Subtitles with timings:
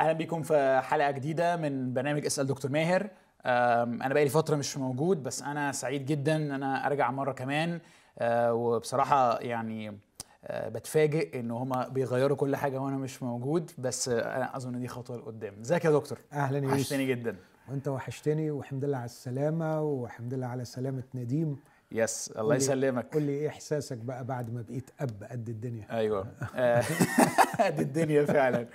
[0.00, 3.10] أهلا بيكم في حلقة جديدة من برنامج اسأل دكتور ماهر.
[3.46, 7.80] أنا بقالي فترة مش موجود بس أنا سعيد جدا إن أنا أرجع مرة كمان.
[8.18, 9.98] أه، وبصراحة يعني
[10.44, 15.16] أه، بتفاجئ إن هما بيغيروا كل حاجة وأنا مش موجود بس أنا أظن دي خطوة
[15.16, 15.54] لقدام.
[15.60, 17.36] إزيك يا دكتور؟ أهلا يا وحشتني جدا.
[17.70, 21.56] وأنت وحشتني والحمد لله على السلامة والحمد لله على سلامة نديم.
[21.92, 23.14] يس الله يسلمك.
[23.14, 26.26] قول لي إيه إحساسك بقى بعد ما بقيت أب قد الدنيا؟ أيوه.
[26.56, 26.84] آه،
[27.76, 28.66] دي الدنيا فعلا.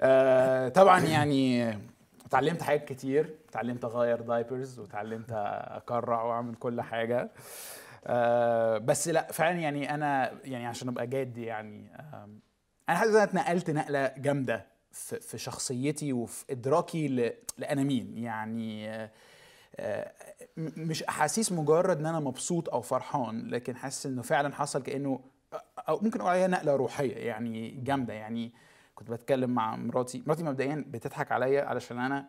[0.00, 1.74] آه، طبعا يعني
[2.26, 3.34] اتعلمت حاجات كتير.
[3.48, 7.30] اتعلمت أغير دايبرز واتعلمت أكرع وأعمل كل حاجة.
[8.06, 12.40] آه، بس لا فعلا يعني أنا يعني عشان أبقى جاد يعني آم،
[12.88, 18.18] أنا حاسس ان أنا اتنقلت نقلة جامدة في في شخصيتي وفي إدراكي لأنا مين.
[18.18, 19.10] يعني آه،
[19.76, 20.12] آه،
[20.56, 25.20] مش أحاسيس مجرد إن أنا مبسوط أو فرحان لكن حاسس إنه فعلا حصل كأنه
[25.88, 28.14] أو ممكن أقول عليها نقلة روحية يعني جامدة.
[28.14, 28.52] يعني
[28.98, 30.22] كنت بتكلم مع مراتي.
[30.26, 32.28] مراتي مبدئيا بتضحك عليا علشان أنا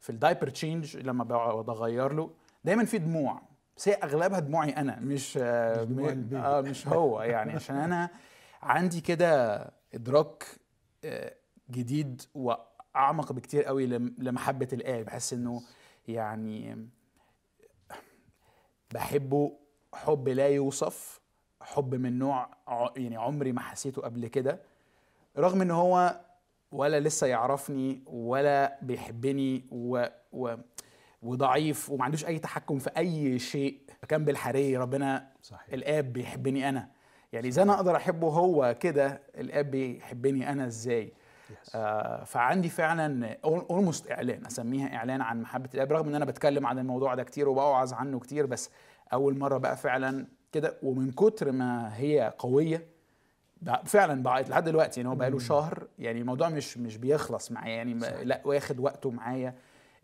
[0.00, 2.30] في ال diaper change لما بقعد أغير له.
[2.64, 3.42] دايما في دموع
[3.76, 6.34] بس هي أغلبها دموعي أنا مش آه، مش.
[6.34, 7.52] آه مش هو يعني.
[7.52, 8.10] عشان أنا
[8.62, 9.56] عندي كده
[9.94, 10.44] إدراك
[11.04, 11.34] آه،
[11.70, 15.04] جديد وأعمق بكتير قوي لم- لمحبة الآب.
[15.04, 15.62] بحس إنه
[16.08, 16.88] يعني
[18.94, 19.58] بحبه
[19.94, 21.20] حب لا يوصف
[21.60, 22.50] حب من نوع
[22.96, 24.60] يعني عمري ما حسيته قبل كده.
[25.38, 26.20] رغم إن هو
[26.72, 30.54] ولا لسه يعرفني ولا بيحبني و, و
[31.22, 35.72] وضعيف وما عندوش أي تحكم في أي شيء كان بالحري ربنا صحيح.
[35.72, 36.88] الآب بيحبني أنا.
[37.32, 41.12] يعني إذا أنا أقدر أحبه هو كده الآب بيحبني أنا إزاي.
[41.74, 46.78] آه فعندي فعلا اولموست إعلان أسميها إعلان عن محبة الآب رغم إن أنا بتكلم عن
[46.78, 48.70] الموضوع ده كتير وبوعظ عنه كتير بس
[49.12, 52.86] أول مرة بقى فعلا كده ومن كتر ما هي قوية
[53.84, 57.76] فعلا بقى لحد دلوقتي يعني هو بقى له شهر يعني الموضوع مش مش بيخلص معايا
[57.76, 57.94] يعني.
[58.24, 59.54] لا واخد وقته معايا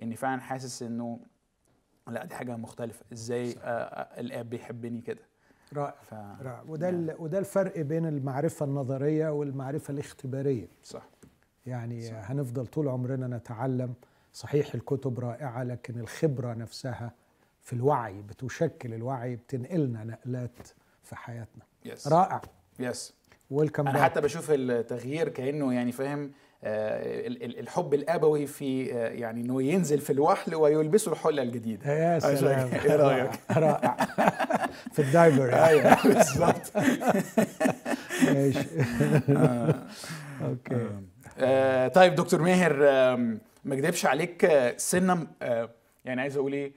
[0.02, 1.18] إني فعلا حاسس إنه
[2.08, 3.04] لا دي حاجة مختلفة.
[3.12, 5.20] إزاي آه الآب بيحبني كده.
[5.72, 5.94] رائع.
[6.02, 6.62] ف رائع.
[6.68, 10.68] وده ال- وده الفرق بين المعرفة النظرية والمعرفة الاختبارية.
[10.82, 11.02] صح.
[11.66, 12.30] يعني صح.
[12.30, 13.94] هنفضل طول عمرنا نتعلم.
[14.32, 17.12] صحيح الكتب رائعة لكن الخبرة نفسها
[17.62, 20.68] في الوعي بتشكل الوعي بتنقلنا نقلات
[21.02, 21.62] في حياتنا.
[21.84, 22.40] yes رائع.
[22.78, 23.14] yes
[23.50, 26.30] welcome أنا حتى بشوف التغيير كأنه يعني فاهم
[26.64, 31.92] آه، ال- ال- الحب الأبوي في آه، يعني إنه ينزل في الوحل ويلبسه الحلة الجديدة.
[31.92, 32.68] يا سلام.
[32.84, 33.96] إيه رأيك؟ رائع.
[34.92, 35.54] في ال diaper.
[35.68, 36.72] أيوه بالظبط.
[38.34, 38.66] ماشي.
[40.42, 40.88] أوكي.
[41.38, 42.76] آه، طيب دكتور ماهر
[43.64, 45.70] ما اكدبش عليك سنة آه،
[46.04, 46.72] يعني عايز أقول إيه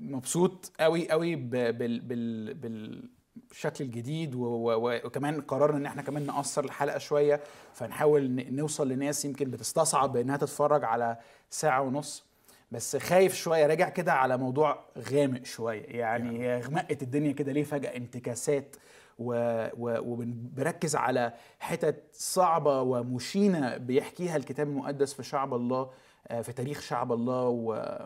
[0.00, 3.02] مبسوط قوي قوي ب- بال بال
[3.48, 7.40] بالشكل الجديد وكمان قررنا إن إحنا كمان نقصر الحلقة شوية
[7.74, 11.16] فنحاول نوصل لناس يمكن بتستصعب إنها تتفرج على
[11.50, 12.24] ساعة ونص.
[12.72, 15.82] بس خايف شوية راجع كده على موضوع غامق شوية.
[15.82, 18.76] يعني هي غمقت الدنيا كده ليه فجأة؟ انتكاسات
[19.18, 25.90] وبنركز على حتت صعبة ومشينة بيحكيها الكتاب المقدس في شعب الله
[26.28, 27.48] آه، في تاريخ شعب الله.
[27.48, 27.98] و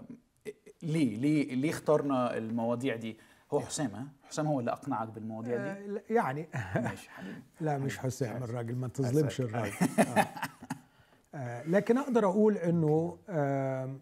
[0.82, 3.18] ليه؟ ليه؟ ليه اخترنا المواضيع دي؟
[3.52, 7.42] هو حسام ها؟ حسام هو اللي أقنعك بالمواضيع دي؟ آه، يعني ماشي حبيبي.
[7.60, 9.40] لا مش حسام الراجل ما تظلمش.
[9.40, 9.72] الراجل.
[10.16, 10.26] آه.
[11.34, 14.00] آه، لكن أقدر أقول إنه آم،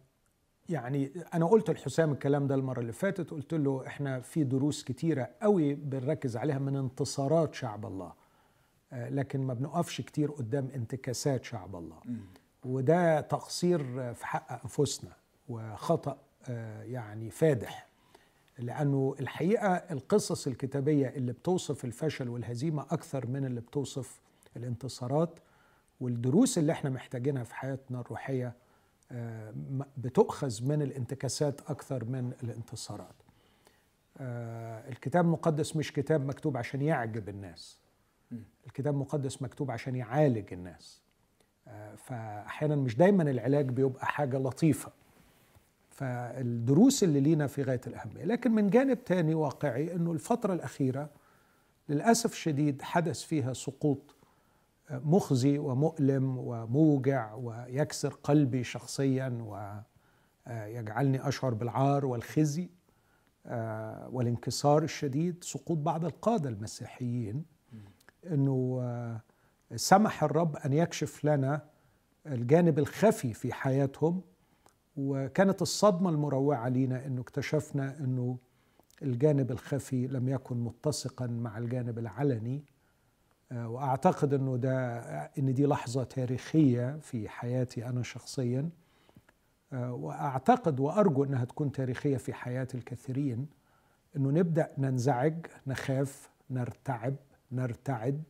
[0.69, 5.29] يعني أنا قلت لحسام الكلام ده المرة اللي فاتت قلت له إحنا في دروس كتيرة
[5.43, 8.13] قوي بنركز عليها من انتصارات شعب الله.
[8.93, 11.99] آه، لكن ما بنقفش كتير قدام انتكاسات شعب الله.
[12.65, 15.13] وده تقصير في حق أنفسنا
[15.49, 17.88] وخطأ آه، يعني فادح.
[18.59, 24.21] لأنه الحقيقة القصص الكتابية اللي بتوصف الفشل والهزيمة أكثر من اللي بتوصف
[24.57, 25.39] الانتصارات
[26.01, 28.55] والدروس اللي إحنا محتاجينها في حياتنا الروحية
[29.13, 29.55] آه،
[29.97, 33.15] بتؤخذ من الانتكاسات أكثر من الانتصارات.
[34.19, 37.79] آه، الكتاب المقدس مش كتاب مكتوب عشان يعجب الناس.
[38.67, 41.01] الكتاب المقدس مكتوب عشان يعالج الناس.
[41.69, 44.93] آه، فأحيانا مش دايما العلاج بيبقى حاجة لطيفة.
[45.99, 51.11] فالدروس اللي لينا في غاية الأهمية، لكن من جانب تاني واقعي إنه الفترة الأخيرة
[51.89, 54.17] للأسف الشديد حدث فيها سقوط
[54.91, 59.45] مخزي ومؤلم وموجع ويكسر قلبي شخصيا
[60.47, 62.71] ويجعلني أشعر بالعار والخزي
[63.47, 67.45] آه، والانكسار الشديد سقوط بعض القادة المسيحيين.
[68.27, 69.21] إنه آه،
[69.77, 71.65] سمح الرب أن يكشف لنا
[72.27, 74.23] الجانب الخفي في حياتهم
[74.99, 78.39] وكانت الصدمة المروعة لينا إنه اكتشفنا إنه
[79.03, 82.65] الجانب الخفي لم يكن متسقا مع الجانب العلني.
[83.53, 84.99] آه، وأعتقد إنه ده
[85.39, 88.71] إن دي لحظة تاريخية في حياتي أنا شخصيا.
[89.73, 93.47] آه، وأعتقد وأرجو إنها تكون تاريخية في حياة الكثيرين.
[94.17, 97.15] إنه نبدأ ننزعج نخاف نرتعب
[97.53, 98.23] نرتعد.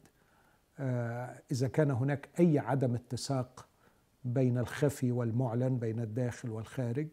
[0.78, 3.67] آه، إذا كان هناك أي عدم اتساق
[4.28, 7.08] بين الخفي والمعلن بين الداخل والخارج.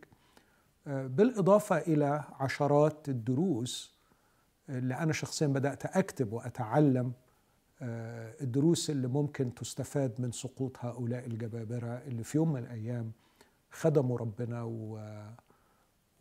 [0.85, 3.95] بالإضافة إلى عشرات الدروس
[4.69, 7.13] اللي أنا شخصيا بدأت أكتب وأتعلم
[7.81, 13.11] آه، الدروس اللي ممكن تستفاد من سقوط هؤلاء الجبابرة اللي في يوم من الأيام
[13.71, 14.99] خدموا ربنا و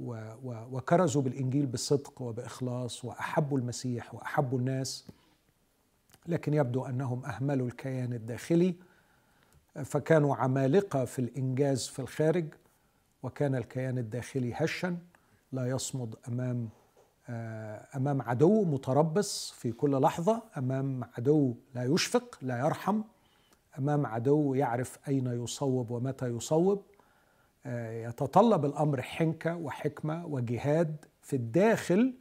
[0.01, 5.07] و و وكرزوا بالإنجيل بصدق وبإخلاص وأحبوا المسيح وأحبوا الناس.
[6.27, 8.75] لكن يبدو أنهم أهملوا الكيان الداخلي
[9.83, 12.47] فكانوا عمالقة في الإنجاز في الخارج
[13.23, 14.99] وكان الكيان الداخلي هشا
[15.53, 16.69] لا يصمد أمام
[17.29, 23.03] آه، أمام عدو متربص في كل لحظة أمام عدو لا يشفق لا يرحم
[23.79, 26.83] أمام عدو يعرف أين يصوب ومتى يصوب.
[27.67, 32.15] آه، يتطلب الأمر حنكة وحكمة وجهاد في الداخل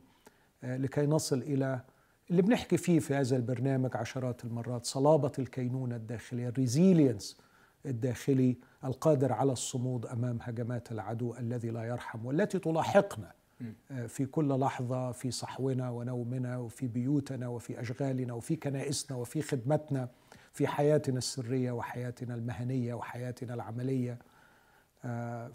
[0.64, 1.80] آه، لكي نصل إلى
[2.32, 7.38] اللي بنحكي فيه في هذا البرنامج عشرات المرات صلابة الكينونة الداخلية الريزيلينس
[7.86, 13.32] الداخلي القادر على الصمود أمام هجمات العدو الذي لا يرحم والتي تلاحقنا
[13.92, 20.10] آه، في كل لحظة في صحونا ونومنا وفي بيوتنا وفي أشغالنا وفي كنائسنا وفي خدمتنا
[20.54, 24.20] في حياتنا السرية وحياتنا المهنية وحياتنا العملية.
[25.06, 25.48] آه،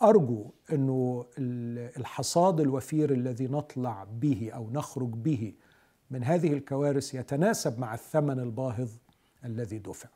[0.00, 1.26] فأرجو أنه
[1.96, 5.52] الحصاد الوفير الذي نطلع به أو نخرج به
[6.10, 8.88] من هذه الكوارث يتناسب مع الثمن الباهظ
[9.44, 10.08] الذي دفع.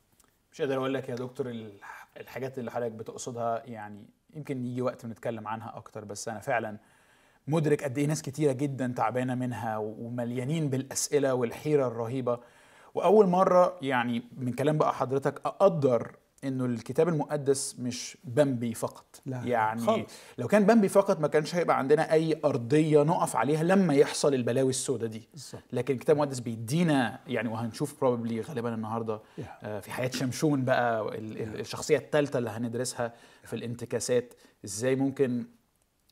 [0.52, 1.54] مش قادر أقول لك يا دكتور
[2.16, 4.04] الحاجات اللي حضرتك بتقصدها يعني
[4.34, 6.78] يمكن يجي وقت نتكلم عنها أكتر بس أنا فعلا
[7.48, 12.38] مدرك قد إيه ناس كتيرة جدا تعبانة منها ومليانين بالأسئلة والحيرة الرهيبة.
[12.94, 19.20] وأول مرة يعني من كلام بقى حضرتك أقدر إنه الكتاب المقدس مش بامبي فقط.
[19.26, 20.10] لا يعني خالص.
[20.38, 24.70] لو كان بامبي فقط ما كانش هيبقى عندنا أي أرضية نقف عليها لما يحصل البلاوي
[24.70, 25.28] السوداء دي.
[25.32, 25.62] بالزبط.
[25.72, 29.20] لكن الكتاب المقدس بيدينا يعني وهنشوف probably غالبا النهارده
[29.62, 33.12] آه في حياة شمشون بقى الشخصية الثالثة اللي هندرسها
[33.44, 34.34] في الانتكاسات.
[34.64, 35.44] إزاي ممكن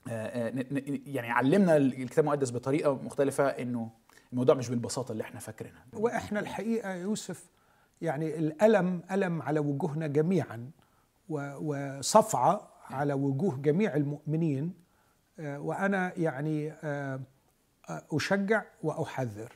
[0.08, 0.64] آه, آه،
[1.06, 3.90] يعني علمنا الكتاب المقدس بطريقة مختلفة إنه
[4.32, 5.84] الموضوع مش بالبساطة اللي إحنا فاكرينها.
[5.92, 7.44] وإحنا الحقيقة يوسف
[8.02, 10.70] يعني الألم ألم على وجوهنا جميعا
[11.28, 14.74] وصفعة على وجوه جميع المؤمنين
[15.40, 17.20] آه، وأنا يعني آه،
[17.88, 19.52] أشجع وأحذر.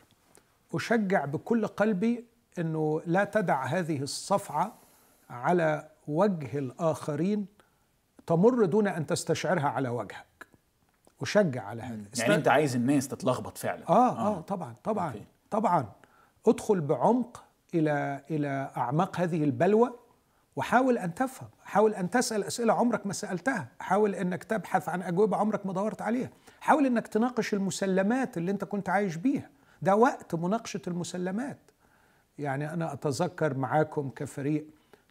[0.75, 2.25] أشجع بكل قلبي
[2.59, 4.75] أنه لا تدع هذه الصفعة
[5.31, 7.47] على وجه الآخرين
[8.27, 10.47] تمر دون أن تستشعرها على وجهك.
[11.23, 12.05] أشجع على هذا.
[12.19, 13.89] يعني أنت عايز الناس تتلخبط فعلا.
[13.89, 14.41] آه آه, آه.
[14.41, 15.25] طبعا طبعا أوكي.
[15.51, 15.93] طبعا.
[16.47, 17.46] ادخل بعمق
[17.79, 19.93] إلى إلى أعماق هذه البلوى.
[20.57, 23.69] وحاول أن تفهم حاول أن تسأل أسئلة عمرك ما سألتها.
[23.81, 26.31] حاول إنك تبحث عن أجوبة عمرك ما دورت عليها.
[26.61, 29.51] حاول إنك تناقش المسلمات اللي أنت كنت عايش بيها.
[29.83, 31.59] ده وقت مناقشة المسلمات.
[32.39, 34.67] يعني أنا أتذكر معاكم كفريق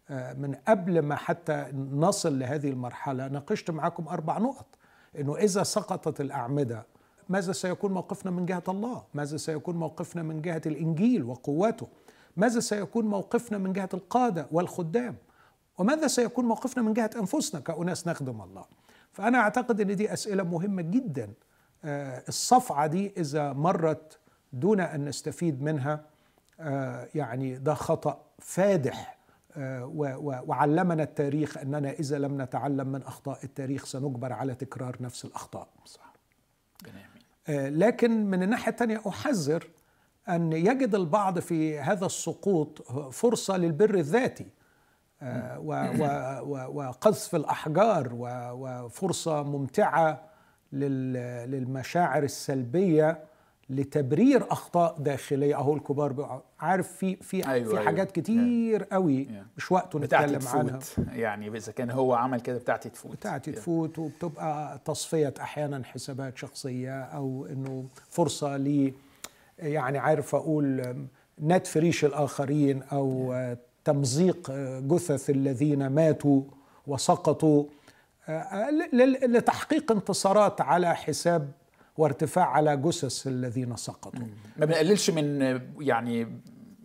[0.10, 4.66] آه، من قبل ما حتى نصل لهذه المرحلة ناقشت معاكم أربع نقط.
[5.19, 6.86] إنه إذا سقطت الأعمدة
[7.30, 11.88] ماذا سيكون موقفنا من جهة الله؟ ماذا سيكون موقفنا من جهة الإنجيل وقوته؟
[12.37, 15.15] ماذا سيكون موقفنا من جهة القادة والخدام؟
[15.77, 18.65] وماذا سيكون موقفنا من جهة أنفسنا كأناس نخدم الله؟
[19.11, 21.33] فأنا أعتقد إن دي أسئلة مهمة جدا
[21.85, 24.19] آه، الصفعة دي إذا مرت
[24.54, 26.06] دون أن نستفيد منها
[26.59, 29.18] آه، يعني ده خطأ فادح
[29.57, 29.85] آه،
[30.47, 35.68] وعلمنا التاريخ أننا إذا لم نتعلم من أخطاء التاريخ سنجبر على تكرار نفس الأخطاء.
[35.85, 36.13] صح.
[37.49, 39.68] لكن من الناحية الثانية أحذر
[40.30, 44.48] أن يجد البعض في هذا السقوط فرصة للبر الذاتي
[45.22, 45.60] آه،
[46.74, 50.22] وقذف الأحجار وفرصة ممتعة
[50.74, 53.24] للمشاعر السلبية
[53.70, 57.86] لتبرير أخطاء داخلية أهو الكبار عارف في في أيوة في أيوة.
[57.86, 58.88] حاجات كتير yeah.
[58.94, 59.58] قوي yeah.
[59.58, 60.80] مش وقته نتكلم عنها
[61.12, 63.56] يعني إذا كان هو عمل كده بتاعتي تفوت بتاعتي yeah.
[63.56, 68.94] تفوت وبتبقى تصفية أحيانا حسابات شخصية أو إنه فرصة لي
[69.59, 70.95] يعني عارف أقول
[71.42, 73.35] نتف ريش الآخرين أو
[73.83, 76.42] تمزيق جثث الذين ماتوا
[76.88, 77.66] وسقطوا
[79.28, 81.52] لتحقيق انتصارات على حساب
[81.97, 84.26] وارتفاع على جثث الذين سقطوا.
[84.57, 86.28] ما بنقللش من يعني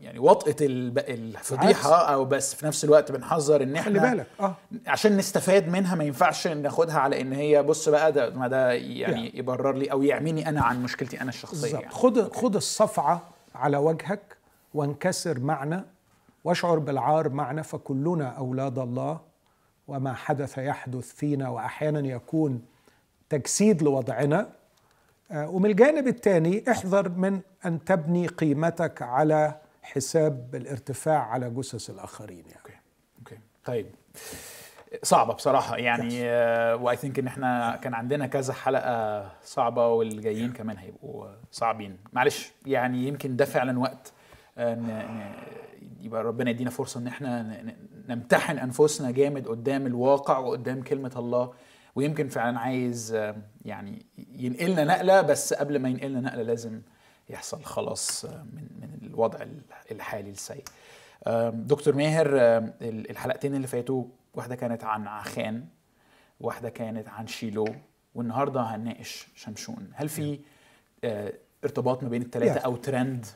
[0.00, 4.54] يعني وطئه الفضيحة أو بس في نفس الوقت بنحذر إن إحنا خلي بالك آه
[4.86, 9.30] عشان نستفاد منها ما ينفعش ناخدها على إن هي بص بقى ده ما ده يعني
[9.30, 9.34] yeah.
[9.34, 11.90] يبرر لي أو يعميني أنا عن مشكلتي أنا الشخصية يعني.
[11.90, 13.22] خد خد الصفعة
[13.54, 14.36] على وجهك
[14.74, 15.84] وانكسر معنا
[16.44, 19.20] واشعر بالعار معنا فكلنا أولاد الله
[19.88, 22.62] وما حدث يحدث فينا وأحيانا يكون
[23.28, 24.48] تجسيد لوضعنا
[25.30, 29.54] آه، ومن الجانب الثاني احذر من أن تبني قيمتك على
[29.94, 32.58] حساب الارتفاع على جثث الآخرين يعني.
[32.60, 32.74] okay
[33.18, 33.38] okay.
[33.64, 33.86] طيب.
[35.02, 36.20] صعبة بصراحة يعني
[36.74, 41.96] و I think إن إحنا كان عندنا كذا حلقة صعبة والجايين كمان هيبقوا صعبين.
[42.12, 44.12] معلش يعني يمكن ده فعلا وقت
[44.58, 45.32] آه، ن- ن-
[46.00, 47.62] يبقى ربنا يدينا فرصة إن إحنا
[48.08, 51.52] نمتحن أنفسنا جامد قدام الواقع وقدام كلمة الله.
[51.94, 56.80] ويمكن فعلا عايز آه، يعني ينقلنا نقلة بس قبل ما ينقلنا نقلة لازم
[57.30, 59.38] يحصل خلاص آه، من من الوضع
[59.90, 60.64] الحالي السيء
[61.50, 62.26] دكتور ماهر
[62.82, 65.64] الحلقتين اللي فاتوا واحدة كانت عن عخان
[66.40, 67.68] واحدة كانت عن شيلو
[68.14, 70.40] والنهاردة هنناقش شمشون هل في
[71.04, 71.32] آه،
[71.64, 72.60] ارتباط ما بين الثلاثه.
[72.60, 73.26] أو ترند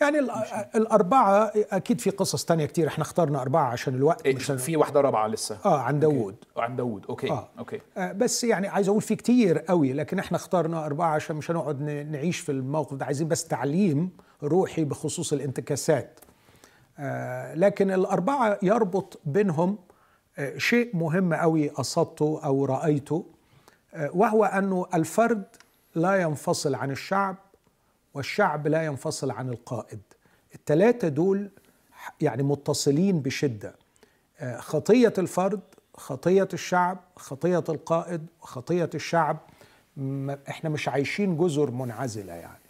[0.00, 0.30] يعني ال-
[0.74, 2.88] الأربعة أكيد في قصص تانية كتير.
[2.88, 5.58] إحنا اخترنا أربعة عشان الوقت إيه، مش في واحدة رابعة لسه.
[5.64, 6.36] آه عن داوود.
[6.56, 7.06] عن داوود.
[7.08, 7.30] okay.
[7.30, 7.48] آه.
[7.58, 7.80] okay.
[7.96, 11.82] آه، بس يعني عايز أقول في كتير قوي لكن إحنا اخترنا أربعة عشان مش هنقعد
[11.82, 13.04] نعيش في الموقف ده.
[13.04, 14.10] عايزين بس تعليم
[14.42, 16.20] روحي بخصوص الانتكاسات.
[16.98, 19.78] آه، لكن الأربعة يربط بينهم
[20.38, 23.26] آه، شيء مهم قوي قصدته أو رأيته.
[23.94, 25.44] آه، وهو أنه الفرد
[25.94, 27.36] لا ينفصل عن الشعب
[28.16, 30.00] والشعب لا ينفصل عن القائد.
[30.54, 31.50] الثلاثه دول
[32.20, 33.74] يعني متصلين بشدة.
[34.40, 35.60] آه، خطية الفرد
[35.94, 39.36] خطية الشعب خطية القائد خطية الشعب.
[40.48, 42.60] إحنا مش عايشين جزر منعزلة يعني.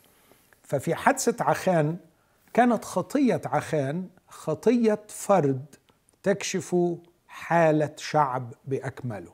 [0.63, 1.97] ففي حادثة عخان
[2.55, 5.65] كانت خطية عخان خطية فرد
[6.23, 6.77] تكشف
[7.29, 9.33] حالة شعب بأكمله.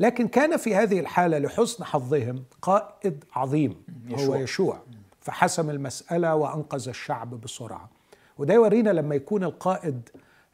[0.00, 4.38] لكن كان في هذه الحالة لحسن حظهم قائد عظيم هو يشوع.
[4.40, 4.82] يشوع.
[5.20, 7.90] فحسم المسألة وأنقذ الشعب بسرعة.
[8.38, 10.08] وده يورينا لما يكون القائد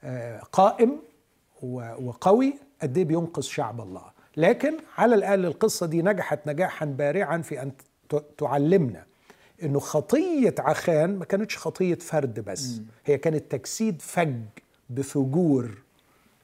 [0.05, 0.99] آه، قائم
[2.03, 4.03] وقوي قد إيه بينقذ شعب الله.
[4.37, 7.73] لكن على الأقل القصة دي نجحت نجاحا بارعا في أن
[8.39, 9.05] تعلمنا
[9.63, 12.81] إنه خطية عخان ما كانتش خطية فرد بس.
[13.07, 14.35] هي كانت تجسيد فج
[14.91, 15.79] بفجور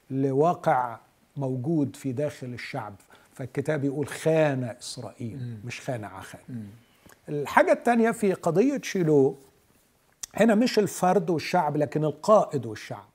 [0.09, 0.99] لواقع
[1.37, 2.95] موجود في داخل الشعب.
[3.33, 6.67] فالكتاب يقول خان إسرائيل مش خان عخان.
[7.29, 9.35] الحاجة الثانية في قضية شيلو
[10.33, 13.09] هنا مش الفرد والشعب لكن القائد والشعب.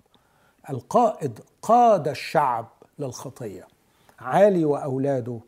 [0.70, 3.66] القائد قاد الشعب للخطية.
[4.18, 5.40] عالي وأولاده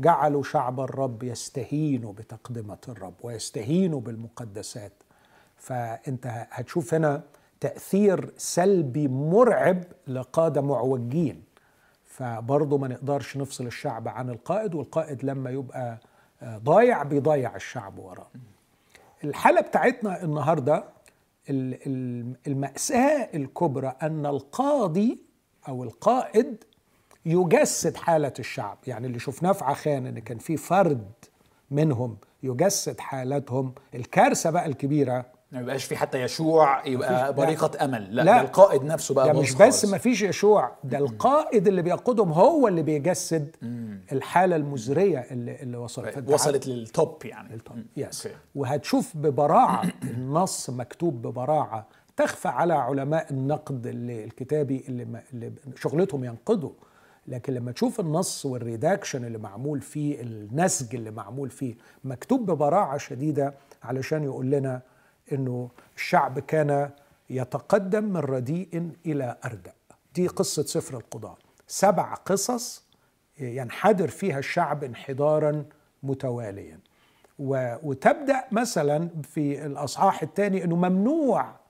[0.00, 4.92] جعلوا شعب الرب يستهينوا بتقدمة الرب ويستهينوا بالمقدسات.
[5.56, 7.22] فأنت هتشوف هنا
[7.60, 11.42] تأثير سلبي مرعب لقادة معوجين.
[12.20, 15.98] فبرضه ما نقدرش نفصل الشعب عن القائد والقائد لما يبقى
[16.42, 18.26] آه، ضايع بيضيع الشعب وراه.
[19.24, 20.84] الحالة بتاعتنا النهاردة
[21.50, 25.18] ال- ال- المأساة الكبرى أن القاضي
[25.68, 26.64] أو القائد
[27.26, 28.78] يجسد حالة الشعب.
[28.86, 31.10] يعني اللي شفناه في عخان أن كان في فرد
[31.70, 37.30] منهم يجسد حالتهم الكارثة بقى الكبيرة ما يبقاش في حتى يشوع يبقى لا.
[37.30, 38.16] بريقه أمل.
[38.16, 38.32] لا, لا.
[38.36, 39.84] ده القائد نفسه بقى ده مش بس.
[39.84, 43.56] ما فيش يشوع ده القائد اللي بيقودهم هو اللي بيجسد
[44.12, 46.14] الحالة المزرية اللي, اللي وصلت.
[46.14, 47.54] فأنت وصلت لل top يعني.
[47.54, 48.28] ال top yes.
[48.54, 49.82] وهتشوف ببراعة
[50.14, 56.72] النص مكتوب ببراعة تخفى على علماء النقد اللي الكتابي اللي, ما اللي شغلتهم ينقدوا
[57.26, 63.54] لكن لما تشوف النص والريداكشن اللي معمول فيه النسج اللي معمول فيه مكتوب ببراعة شديدة
[63.82, 64.82] علشان يقول لنا
[65.32, 66.90] إنه الشعب كان
[67.30, 69.72] يتقدم من رديء إلى أردأ.
[70.14, 72.84] دي قصة سفر القضاء سبع قصص
[73.38, 75.64] ينحدر فيها الشعب انحدارا
[76.02, 76.78] متواليا.
[77.82, 81.60] وتبدأ مثلا في الأصحاح الثاني إنه ممنوع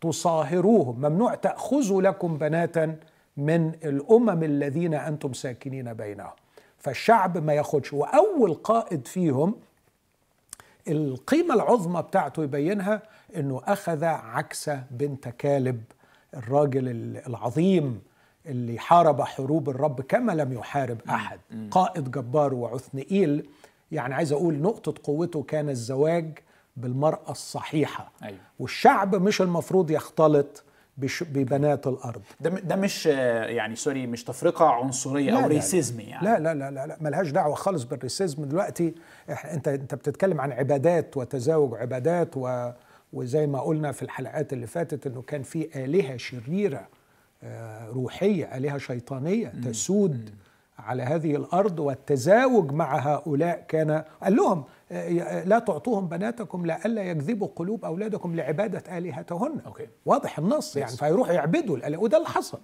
[0.00, 2.96] تصاهروهم ممنوع تأخذوا لكم بناتا
[3.36, 6.32] من الأمم الذين أنتم ساكنين بينهم.
[6.78, 7.92] فالشعب ما ياخدش.
[7.92, 9.54] وأول قائد فيهم
[10.88, 13.02] القيمة العظمى بتاعته يبينها
[13.36, 15.82] إنه أخذ عكس بنت كالب
[16.36, 18.00] الراجل ال- العظيم
[18.46, 21.40] اللي حارب حروب الرب كما لم يحارب أحد
[21.70, 23.48] قائد جبار وعثنئيل
[23.92, 26.38] يعني عايز أقول نقطة قوته كان الزواج
[26.76, 28.10] بالمرأة الصحيحة.
[28.22, 28.38] أيوة.
[28.58, 30.64] والشعب مش المفروض يختلط
[31.22, 32.22] ببنات الأرض.
[32.40, 35.48] ده ده مش يعني sorry مش تفرقة عنصرية لا، أو.
[35.48, 36.24] racism يعني.
[36.26, 38.94] لا لا لا لا, لا ملهاش دعوة خالص بال racism دلوقتي.
[39.28, 42.70] أنت أنت بتتكلم عن عبادات وتزاوج عبادات و
[43.12, 46.88] وزي ما قلنا في الحلقات اللي فاتت إنه كان في آلهة شريرة
[47.44, 50.30] آه، روحية آلهة شيطانية تسود
[50.78, 54.64] على هذه الأرض والتزاوج مع هؤلاء كان قال لهم
[55.44, 59.60] لا تعطوهم بناتكم لئلا يجذبوا قلوب أولادكم لعبادة آلهتهن.
[59.66, 59.86] okay.
[60.06, 60.90] واضح النص يعني.
[60.96, 62.58] فيروحوا يعبدوا وده اللي حصل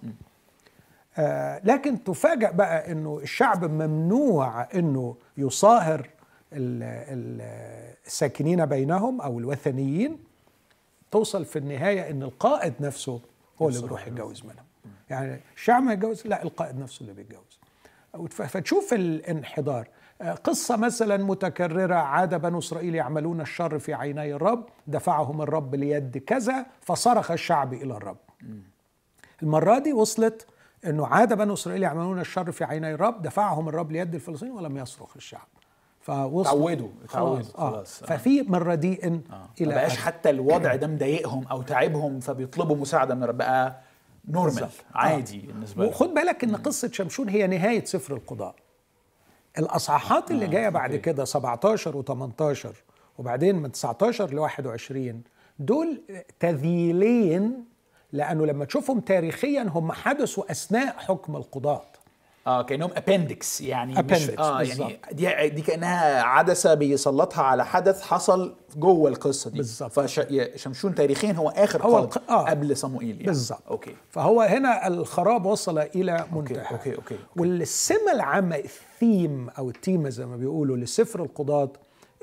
[1.17, 5.99] آه لكن تفاجأ بقى إنه الشعب ممنوع إنه يصاهر
[6.53, 10.17] ال- ال- الساكنين بينهم أو الوثنيين.
[11.11, 13.19] توصل في النهاية إن القائد نفسه
[13.61, 14.65] هو اللي بيروح يتجوز منهم.
[15.09, 17.59] يعني الشعب ما يتجوز لا القائد نفسه اللي بيتجوز.
[18.29, 19.87] فتشوف الانحدار.
[20.43, 26.65] قصة مثلا متكررة عاد بنو إسرائيل يعملون الشر في عيني الرب دفعهم الرب ليد كذا
[26.81, 28.17] فصرخ الشعب إلى الرب
[29.43, 30.47] المرة دي وصلت
[30.85, 35.09] أنه عاد بنو إسرائيل يعملون الشر في عيني الرب دفعهم الرب ليد الفلسطينيين ولم يصرخ
[35.15, 35.47] الشعب
[36.01, 37.69] فوصل اتعودوا اتعودوا خلاص, آه.
[37.71, 38.05] خلاص آه.
[38.05, 39.35] ففي مرة دي إن آه.
[39.35, 39.97] ما إلى بقاش.
[39.97, 43.81] حتى الوضع ده مضايقهم أو تعبهم فبيطلبوا مساعدة من رب بقى
[44.27, 44.69] normal.
[44.95, 48.55] عادي بالنسبة لهم وخد بالك إن قصة شمشون هي نهاية سفر القضاء
[49.57, 50.95] الأصحاحات اللي آه، جاية بعد.
[50.95, 52.67] كده 17 و18
[53.17, 55.21] وبعدين من 19 ل 21
[55.59, 56.01] دول
[56.39, 57.65] تذييلين
[58.11, 61.94] لأنه لما تشوفهم تاريخيا هم حدثوا أثناء حكم القضاة
[62.47, 64.91] آه كأنهم appendix يعني مش Appendix، آه يعني بالظبط.
[65.11, 69.57] دي دي كأنها عدسة بيسلطها على حدث حصل جوه القصة دي.
[69.57, 69.91] بالظبط.
[69.99, 72.45] فشمشون تاريخيا هو آخر هو الق- آه.
[72.49, 73.23] قبل صموئيل يعني.
[73.23, 73.61] بالظبط.
[73.67, 73.95] okay.
[74.09, 76.57] فهو هنا الخراب وصل إلى منتهى.
[76.61, 77.17] okay، okay، okay.
[77.37, 81.69] والسمة العامة الثيم أو التيمة زي ما بيقولوا لسفر القضاة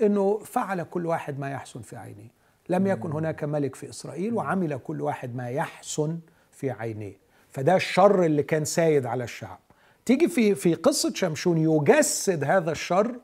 [0.03, 2.33] إنه فعل كل واحد ما يحسن في عينيه.
[2.69, 6.19] لم يكن هناك ملك في إسرائيل وعمل كل واحد ما يحسن
[6.53, 7.23] في عينيه.
[7.51, 9.59] فده الشر اللي كان سايد على الشعب.
[10.05, 13.21] تيجي في في قصة شمشون يجسد هذا الشر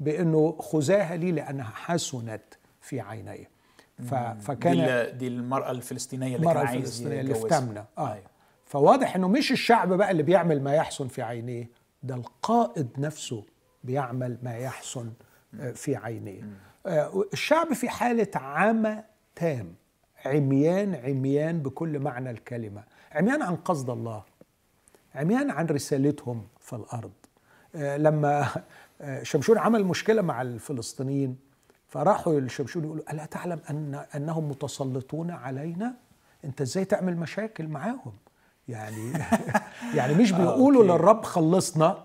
[0.00, 2.42] بأنه خذاها لي لأنها حسنت
[2.80, 3.50] في عينيه.
[4.40, 7.60] فكان دي, دي المرأة الفلسطينية اللي كان المرأة الفلسطينية اللي في يتجوزها.
[7.60, 8.12] تمنى آه.
[8.12, 8.26] أيوة.
[8.66, 11.70] فواضح إنه مش الشعب بقى اللي بيعمل ما يحسن في عينيه
[12.02, 13.44] ده القائد نفسه
[13.84, 15.12] بيعمل ما يحسن
[15.60, 16.42] آه، في عينيه.
[16.86, 19.02] آه، الشعب في حالة عمى
[19.34, 19.74] تام.
[20.26, 22.84] عميان عميان بكل معنى الكلمة.
[23.12, 24.24] عميان عن قصد الله.
[25.14, 27.12] عميان عن رسالتهم في الأرض.
[27.74, 28.48] آه، لما
[29.00, 31.36] آه، شمشون عمل مشكلة مع الفلسطينيين
[31.88, 35.94] فراحوا لشمشون يقولوا ألا تعلم أن أنهم متسلطون علينا؟
[36.44, 38.12] أنت إزاي تعمل مشاكل معاهم؟
[38.68, 39.12] يعني
[39.96, 40.92] يعني مش بيقولوا أوكي.
[40.92, 42.04] للرب خلصنا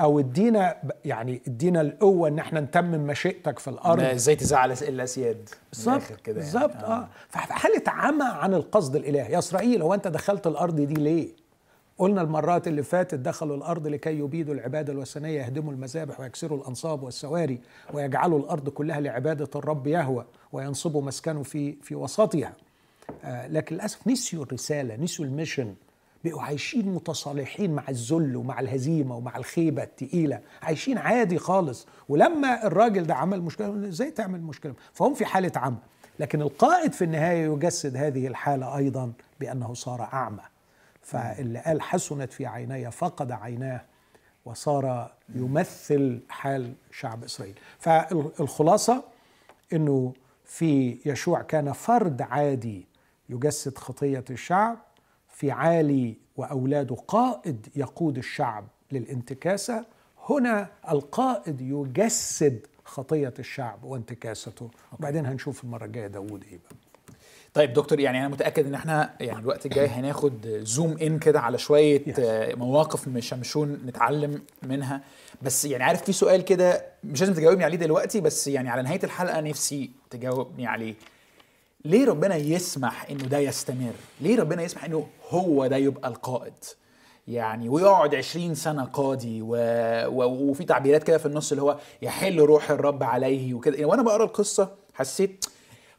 [0.00, 4.02] أو ادينا يعني ادينا القوة إن إحنا نتمم مشيئتك في الأرض.
[4.02, 6.52] إزاي تزعل الاسياد بالظبط كده يعني.
[6.52, 7.08] بالظبط آه.
[7.28, 11.45] ففي حاله عمى عن القصد الإلهي؟ يا إسرائيل هو أنت دخلت الأرض دي ليه؟
[11.98, 17.60] قلنا المرات اللي فاتت دخلوا الأرض لكي يبيدوا العبادة الوثنية يهدموا المذابح ويكسروا الأنصاب والسواري
[17.92, 22.52] ويجعلوا الأرض كلها لعبادة الرب يهوى وينصبوا مسكنه في في وسطها.
[23.24, 25.74] آه لكن للأسف نسيوا الرسالة نسيوا الميشن.
[26.24, 30.40] بقوا عايشين متصالحين مع الذل ومع الهزيمة ومع الخيبة التقيلة.
[30.62, 31.86] عايشين عادي خالص.
[32.08, 35.78] ولما الراجل ده عمل مشكلة إزاي تعمل مشكلة؟ فهم في حالة عمى.
[36.20, 40.42] لكن القائد في النهاية يجسد هذه الحالة أيضا بأنه صار أعمى.
[41.06, 43.80] فاللي قال حسنت في عيني فقد عيناه
[44.44, 47.58] وصار يمثل حال شعب إسرائيل.
[47.78, 49.04] فالخلاصة
[49.72, 50.12] إنه
[50.44, 52.86] في يشوع كان فرد عادي
[53.28, 54.78] يجسد خطية الشعب
[55.28, 59.86] في عالي وأولاده قائد يقود الشعب للانتكاسة
[60.28, 64.70] هنا القائد يجسد خطية الشعب وانتكاسته.
[64.92, 66.74] وبعدين هنشوف المرة الجاية داوود إيه بقى.
[67.56, 71.58] طيب دكتور يعني أنا متأكد إن إحنا يعني الوقت الجاي هناخد زوم ان كده على
[71.58, 72.04] شوية.
[72.18, 75.00] آه، مواقف من شمشون نتعلم منها.
[75.42, 79.00] بس يعني عارف في سؤال كده مش لازم تجاوبني عليه دلوقتي بس يعني على نهاية
[79.04, 80.94] الحلقة نفسي تجاوبني عليه.
[81.84, 86.54] ليه ربنا يسمح إنه ده يستمر؟ ليه ربنا يسمح إنه هو ده يبقى القائد؟
[87.28, 89.48] يعني ويقعد 20 سنة قاضي و...
[90.06, 90.24] و...
[90.50, 93.86] وفي تعبيرات كده في النص اللي هو يحل روح الرب عليه وكده.
[93.86, 95.44] وأنا بقرأ القصة حسيت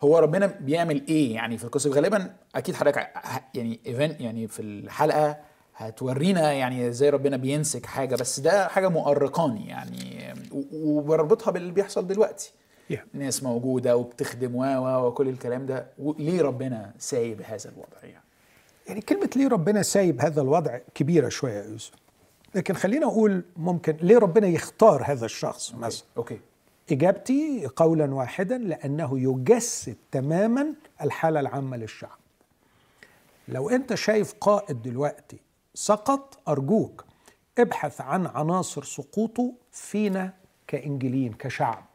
[0.02, 3.10] هو ربنا بيعمل إيه يعني في القصة؟ غالبا أكيد حضرتك
[3.54, 5.38] يعني ايفنت يعني في الحلقة
[5.76, 10.34] هتورينا يعني إزاي ربنا بينسك حاجة بس ده حاجة مؤرقاني يعني
[10.74, 12.52] وبربطها باللي بيحصل دلوقتي.
[12.94, 12.98] Yeah.
[13.14, 15.88] ناس موجودة وبتخدم و وكل الكلام ده.
[16.20, 18.24] ليه ربنا سايب هذا الوضع يعني؟
[18.88, 21.92] يعني كلمة ليه ربنا سايب هذا الوضع كبيرة شوية يا يوسف.
[22.56, 26.40] لكن خلينا أقول ممكن ليه ربنا يختار هذا الشخص مثلا؟ أوكي.
[26.92, 32.18] إجابتي قولا واحدا لأنه يجسد تماما الحالة العامة للشعب.
[33.48, 35.38] لو أنت شايف قائد دلوقتي
[35.74, 37.06] سقط أرجوك
[37.58, 40.34] ابحث عن عناصر سقوطه فينا
[40.68, 41.86] كإنجيليين كشعب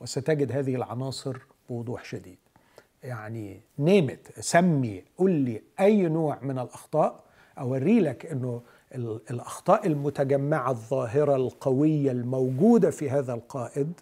[0.00, 1.36] وستجد هذه العناصر
[1.68, 2.38] بوضوح شديد.
[3.02, 7.20] يعني نيمت سمي قل لي أي نوع من الأخطاء
[7.58, 8.62] أوري لك أنه
[8.94, 13.92] ال- الأخطاء المتجمعة الظاهرة القوية الموجودة في هذا القائد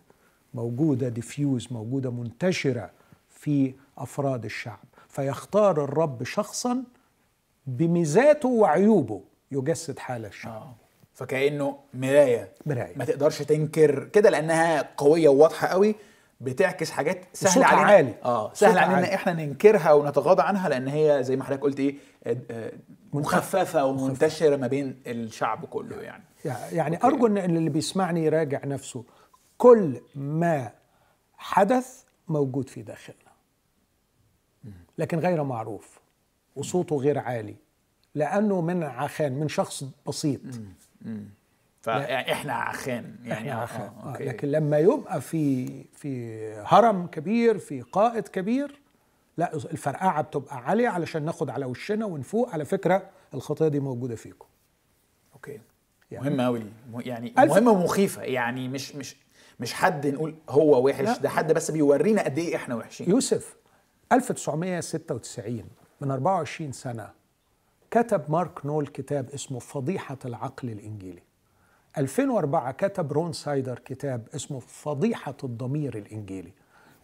[0.54, 2.90] موجودة ديفيوز موجودة منتشرة
[3.30, 4.84] في أفراد الشعب.
[5.08, 6.84] فيختار الرب شخصا
[7.66, 9.20] بميزاته وعيوبه
[9.52, 10.52] يجسد حال الشعب.
[10.52, 10.74] آه.
[11.14, 12.48] فكأنه مراية.
[12.66, 12.92] مراية.
[12.96, 15.94] ما تقدرش تنكر كده لأنها قوية وواضحة قوي
[16.40, 17.86] بتعكس حاجات سهل وصوتها علينا.
[17.92, 18.14] عالي.
[18.24, 18.54] آه.
[18.54, 19.14] سهل علينا عالي.
[19.14, 22.72] إحنا ننكرها ونتغاضى عنها لأن هي زي ما حضرتك قلت إيه آه، آه،
[23.12, 26.24] مخففة ومنتشرة ما بين الشعب كله يعني.
[26.72, 27.06] يعني okay.
[27.06, 29.04] أرجو إن اللي بيسمعني يراجع نفسه.
[29.62, 30.72] كل ما
[31.36, 33.18] حدث موجود في داخلنا.
[34.98, 36.00] لكن غير معروف
[36.56, 37.54] وصوته غير عالي
[38.14, 40.40] لأنه من عخان من شخص بسيط.
[41.80, 43.80] فاحنا عخان يعني إحنا آه، عخان.
[43.80, 44.24] آه، آه okay.
[44.24, 48.80] لكن لما يبقى في في هرم كبير في قائد كبير
[49.36, 54.46] لا الفرقعة بتبقى عالية علشان ناخد على وشنا ونفوق على فكرة الخطية دي موجودة فيكم.
[55.34, 55.60] okay.
[56.10, 56.62] يعني- مهمة قوي
[57.00, 58.22] يعني مهمة ومخيفة.
[58.22, 59.16] يعني مش مش
[59.62, 61.18] مش حد نقول هو وحش لا.
[61.18, 63.56] ده حد بس بيورينا قد إيه إحنا وحشين يوسف
[64.12, 65.64] 1996
[66.00, 67.10] من 24 سنة
[67.90, 71.22] كتب مارك نول كتاب اسمه فضيحة العقل الإنجيلي
[71.98, 76.52] 2004 كتب رون سايدر كتاب اسمه فضيحة الضمير الإنجيلي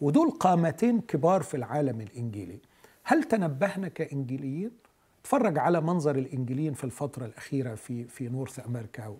[0.01, 2.59] ودول قامتين كبار في العالم الإنجيلي
[3.03, 4.71] هل تنبهنا كإنجيليين؟
[5.21, 9.15] اتفرج على منظر الإنجيليين في الفترة الأخيرة في في نورث أمريكا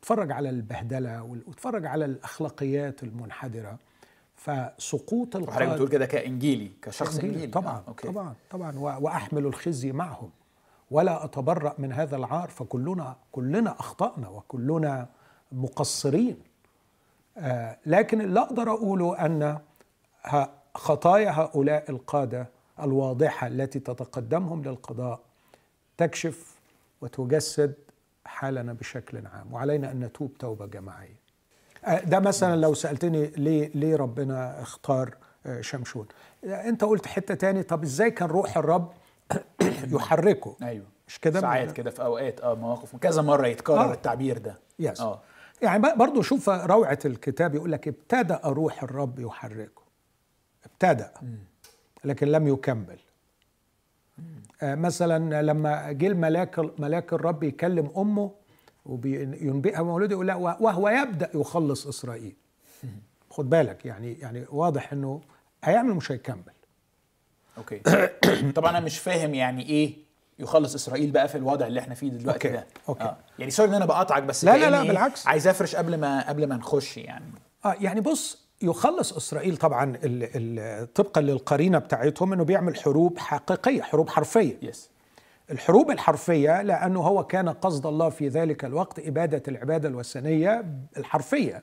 [0.00, 3.78] واتفرج على البهدلة وال- واتفرج على الأخلاقيات المنحدرة
[4.36, 7.34] فسقوط القادة بتقول كده كإنجيلي كشخص إنجيلي.
[7.34, 8.08] إنجيلي طبعا آه، أوكي.
[8.08, 10.30] طبعا طبعا وأحمل الخزي معهم
[10.90, 15.06] ولا أتبرأ من هذا العار فكلنا كلنا أخطأنا وكلنا
[15.52, 16.36] مقصرين
[17.38, 19.58] آه لكن اللي أقدر أقوله أن
[20.74, 22.46] خطايا هؤلاء القادة
[22.82, 25.20] الواضحة التي تتقدمهم للقضاء
[25.96, 26.54] تكشف
[27.00, 27.74] وتجسد
[28.30, 31.20] حالنا بشكل عام وعلينا أن نتوب توبة جماعية.
[31.84, 35.16] آه، ده مثلا لو سألتني ليه ليه ربنا اختار
[35.46, 36.06] آه، شمشون.
[36.44, 38.92] آه، أنت قلت حتة تاني طب إزاي كان روح الرب
[39.94, 40.86] يحركه؟ أيوه.
[41.08, 43.92] مش كده؟ ساعات كده في أوقات آه مواقف كذا مرة يتكرر آه.
[43.94, 44.54] التعبير ده.
[44.78, 45.20] يس آه.
[45.62, 49.82] يعني برضو شوف روعة الكتاب يقول لك ابتدأ روح الرب يحركه.
[50.64, 51.12] ابتدأ.
[52.04, 52.98] لكن لم يكمل.
[52.98, 53.09] آه،
[54.62, 58.30] مثلا لما جه الملاك ملاك الرب يكلم أمه
[58.86, 62.36] وينبئها مولوده يقول لا وهو يبدأ يخلص إسرائيل
[63.30, 65.20] خد بالك يعني يعني واضح إنه
[65.64, 66.52] هيعمل مش هيكمل
[67.58, 67.78] okay
[68.56, 69.96] طبعا أنا مش فاهم يعني إيه
[70.38, 72.56] يخلص إسرائيل بقى في الوضع اللي إحنا فيه دلوقتي okay.
[72.58, 73.04] ده okay.
[73.04, 73.16] آه.
[73.38, 75.26] يعني sorry إن أنا بقاطعك بس لا، لا، لا، بالعكس.
[75.26, 77.24] عايز أفرش قبل ما قبل ما نخش يعني
[77.64, 80.28] آه يعني بص يخلص إسرائيل طبعا ال
[80.60, 84.56] ال طبقا للقرينة بتاعتهم إنه بيعمل حروب حقيقية حروب حرفية.
[84.62, 84.90] يس
[85.50, 90.64] الحروب الحرفية لأنه هو كان قصد الله في ذلك الوقت إبادة العبادة الوثنية
[90.96, 91.62] الحرفية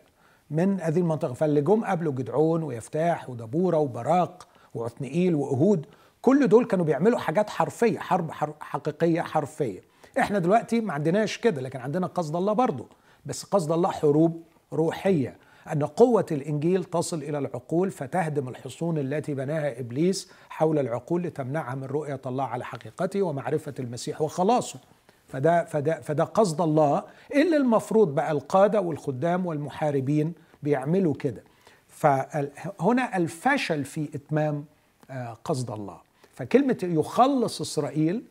[0.49, 1.33] من هذه المنطقة.
[1.33, 5.85] فاللي جم قبله جدعون ويفتاح ودبورة وبراق وعثنئيل وأهود.
[6.21, 9.81] كل دول كانوا بيعملوا حاجات حرفية حرب حر حقيقية حرفية.
[10.19, 12.85] إحنا دلوقتي ما عندناش كده لكن عندنا قصد الله برضه.
[13.25, 15.37] بس قصد الله حروب روحية.
[15.71, 21.83] أن قوة الإنجيل تصل إلى العقول فتهدم الحصون التي بناها إبليس حول العقول لتمنعها من
[21.83, 24.79] رؤية الله على حقيقته ومعرفة المسيح وخلاصه.
[25.27, 27.03] فده فده فده قصد الله
[27.35, 31.43] اللي المفروض بقى القادة والخدام والمحاربين بيعملوا كده.
[31.87, 34.65] فهنا الفشل في إتمام
[35.11, 35.97] آه، قصد الله.
[36.33, 38.23] فكلمة يخلص إسرائيل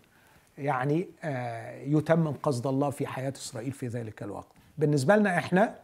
[0.58, 4.46] يعني آه، يتمم قصد الله في حياة إسرائيل في ذلك الوقت.
[4.78, 5.74] بالنسبة لنا إحنا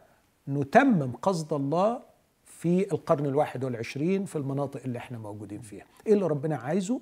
[0.47, 2.01] نتمم قصد الله
[2.45, 5.85] في القرن الواحد والعشرين في المناطق اللي إحنا موجودين فيها.
[6.07, 7.01] إيه اللي ربنا عايزه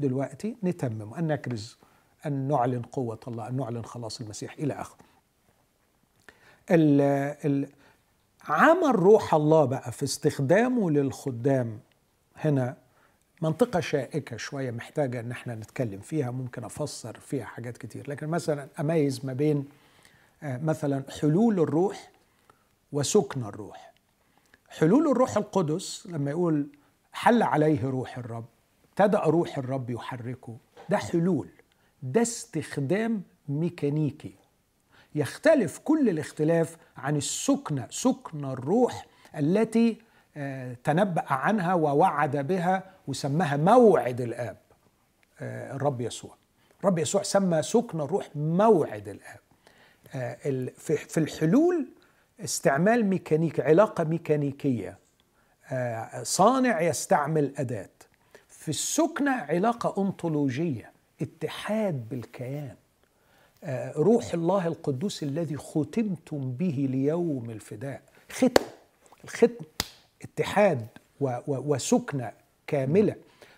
[0.00, 1.78] دلوقتي؟ نتمم أن نكرز
[2.26, 4.56] أن نعلن قوة الله أن نعلن خلاص المسيح
[6.70, 7.00] ال
[7.44, 7.68] ال
[8.48, 11.80] عمل روح الله بقى في استخدامه للخدام
[12.36, 12.76] هنا
[13.42, 18.10] منطقة شائكة شوية محتاجة إن إحنا نتكلم فيها ممكن أفسر فيها حاجات كتير.
[18.10, 19.64] لكن مثلا أميز ما بين
[20.42, 22.10] آه، مثلا حلول الروح
[22.92, 23.92] وسكن الروح.
[24.68, 26.68] حلول الروح القدس لما يقول
[27.12, 28.44] حل عليه روح الرب
[28.88, 30.56] ابتدأ روح الرب يحركه.
[30.88, 31.48] ده حلول
[32.02, 34.34] ده استخدام ميكانيكي.
[35.14, 39.06] يختلف كل الاختلاف عن السكنة سكن الروح
[39.38, 39.98] التي
[40.36, 44.56] آه، تنبأ عنها ووعد بها وسماها موعد الآب
[45.40, 46.34] آه، الرب يسوع.
[46.80, 49.40] الرب يسوع سمى سكن الروح موعد الآب.
[50.14, 50.36] آه،
[50.78, 51.88] في الحلول
[52.44, 54.98] استعمال ميكانيكي علاقة ميكانيكية.
[55.72, 57.88] آه، صانع يستعمل أداة.
[58.48, 62.74] في السكنة علاقة أنطولوجية اتحاد بالكيان.
[63.64, 68.02] آه، روح الله القدوس الذي ختمتم به ليوم الفداء.
[68.30, 68.62] ختم
[69.24, 69.64] الختم
[70.22, 70.86] اتحاد
[71.46, 72.32] وسكنة
[72.66, 73.14] كاملة.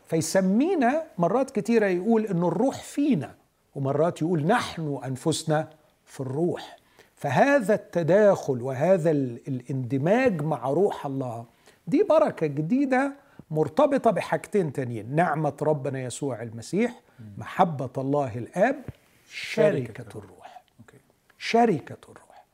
[0.07, 3.35] فيسمينا مرات كتيرة يقول إن الروح فينا
[3.75, 5.70] ومرات يقول نحن أنفسنا
[6.07, 6.77] في الروح.
[7.16, 11.44] فهذا التداخل وهذا الاندماج مع روح الله
[11.87, 13.12] دي بركة جديدة
[13.50, 17.00] مرتبطة بحاجتين تانيين نعمة ربنا يسوع المسيح
[17.38, 18.77] محبة الله الآب
[19.31, 20.62] شركة الروح.
[21.38, 22.44] شركة الروح.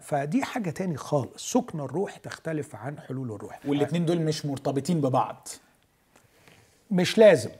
[0.00, 3.60] فدي حاجة تاني خالص سكن الروح تختلف عن حلول الروح.
[3.66, 5.48] والاثنين دول مش مرتبطين ببعض.
[6.90, 7.50] مش لازم.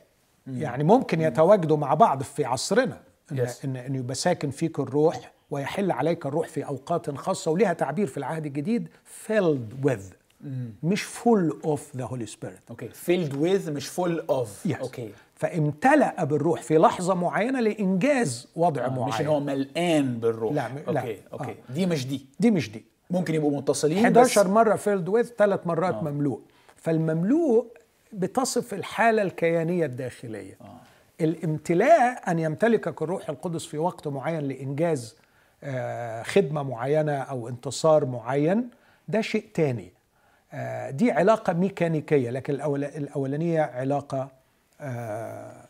[0.46, 3.01] يعني ممكن يتواجدوا مع بعض في عصرنا
[3.33, 3.51] إن, yes.
[3.64, 8.16] إن, إن يبقى ساكن فيك الروح ويحل عليك الروح في أوقات خاصة ولها تعبير في
[8.18, 8.88] العهد الجديد
[9.28, 10.02] filled with.
[10.82, 12.70] مش full of the Holy Spirit.
[12.70, 12.88] okay.
[12.88, 14.70] Filled with مش full of.
[14.70, 14.80] Yes.
[14.81, 15.12] okay.
[15.35, 19.09] فامتلأ بالروح في لحظة معينة لإنجاز وضع آه معين.
[19.09, 20.52] مش إن هو مليان بالروح.
[20.52, 20.76] لا م...
[20.88, 21.18] okay لا.
[21.33, 21.72] okay آه.
[21.74, 22.26] دي مش دي.
[22.40, 22.85] دي مش دي.
[23.11, 24.48] ممكن يبقوا متصلين 11 بس...
[24.48, 26.04] مرة filled with ثلاث مرات آه.
[26.04, 26.40] مملوء.
[26.76, 27.66] فالمملوء
[28.12, 30.59] بتصف الحالة الكيانية الداخلية.
[30.61, 30.80] آه.
[31.20, 35.16] الامتلاء أن يمتلكك الروح القدس في وقت معين لإنجاز
[35.64, 38.71] آه خدمة معينة أو انتصار معين
[39.09, 39.92] ده شيء تاني.
[40.53, 44.29] آه دي علاقة ميكانيكية لكن الأول الأولانية علاقة
[44.81, 45.64] آه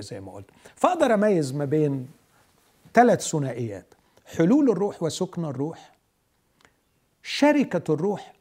[0.00, 0.46] زي ما قلت.
[0.74, 2.08] فأقدر أميز ما بين
[2.94, 3.86] ثلاث ثنائيات.
[4.36, 5.92] حلول الروح وسكن الروح
[7.22, 8.32] شركة الروح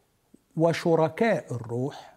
[0.58, 2.16] وشركاء الروح.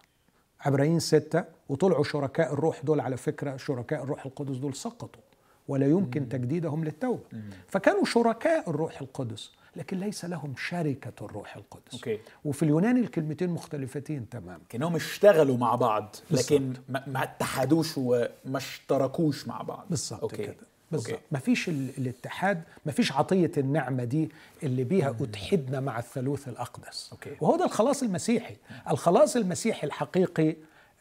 [0.61, 5.21] عبرين ستة وطلعوا شركاء الروح دول على فكرة شركاء الروح القدس دول سقطوا.
[5.69, 6.29] ولا يمكن.
[6.29, 7.23] تجديدهم للتوبة.
[7.67, 11.93] فكانوا شركاء الروح القدس لكن ليس لهم شركة الروح القدس.
[11.93, 12.19] أوكي.
[12.45, 14.59] وفي اليوناني الكلمتين مختلفتين تماما.
[14.69, 19.85] كأنهم اشتغلوا مع بعض لكن ما اتحدوش وما اشتركوش مع بعض.
[19.89, 20.55] بالظبط كده.
[20.91, 24.29] بالظبط مفيش الاتحاد مفيش عطية النعمة دي
[24.63, 27.09] اللي بيها أتحدنا مع الثالوث الأقدس.
[27.11, 27.35] أوكي.
[27.41, 28.55] وهو ده الخلاص المسيحي.
[28.89, 30.55] الخلاص المسيحي الحقيقي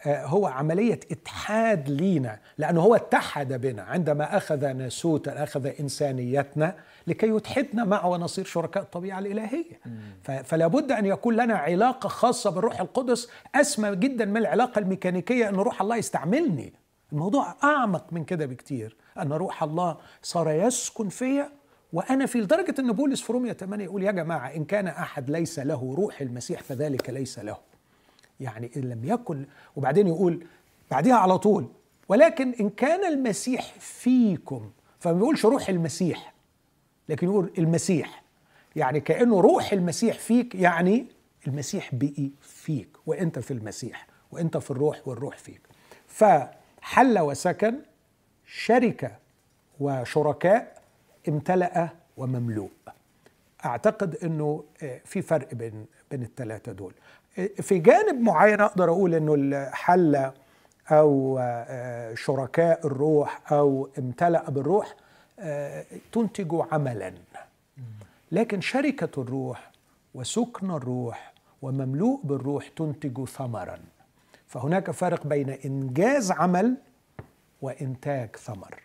[0.07, 3.83] هو عملية إتحاد لينا لأنه هو اتحد بنا.
[3.83, 6.75] عندما أخذ ناسوتا أخذ إنسانيتنا
[7.07, 9.81] لكي يتحدنا معه ونصير شركاء الطبيعة الإلهية.
[10.45, 13.29] فلا بد أن يكون لنا علاقة خاصة بالروح القدس.
[13.55, 16.73] أسمى جدا من العلاقة الميكانيكية أن روح الله يستعملني.
[17.13, 18.97] الموضوع أعمق من كده بكتير.
[19.19, 21.51] أن روح الله صار يسكن فيا
[21.93, 25.59] وأنا في لدرجة أن بولس في رومية 8 يقول يا جماعة إن كان أحد ليس
[25.59, 27.68] له روح المسيح فذلك ليس له.
[28.41, 29.47] يعني إن لم يكن
[29.77, 30.47] وبعدين يقول
[30.91, 31.69] بعدها على طول
[32.09, 34.71] ولكن إن كان المسيح فيكم
[35.01, 36.33] فما بيقولش روح المسيح
[37.09, 38.23] لكن يقول المسيح.
[38.77, 41.07] يعني كأنه روح المسيح فيك يعني
[41.47, 45.61] المسيح بقي فيك وأنت في المسيح وأنت في الروح والروح فيك.
[46.07, 47.75] فحل وسكن
[48.47, 49.17] شركة
[49.81, 50.83] وشركاء
[51.29, 52.71] امتلأ ومملوء.
[53.65, 54.65] أعتقد إنه
[55.05, 56.95] في فرق بين بين الثلاثه دول.
[57.39, 60.31] في جانب معين أقدر أقول إنه الحل
[60.91, 61.41] أو
[62.15, 64.95] شركاء الروح أو امتلأ بالروح
[66.13, 67.15] تنتج عملا.
[68.33, 69.71] لكن شركة الروح
[70.15, 73.79] وسكن الروح ومملوء بالروح تنتج ثمرا.
[74.47, 76.77] فهناك فرق بين إنجاز عمل
[77.63, 78.83] وإنتاج ثمر.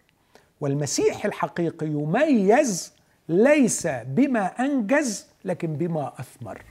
[0.61, 2.93] والمسيح الحقيقي يميز
[3.29, 6.61] ليس بما أنجز لكن بما أثمر.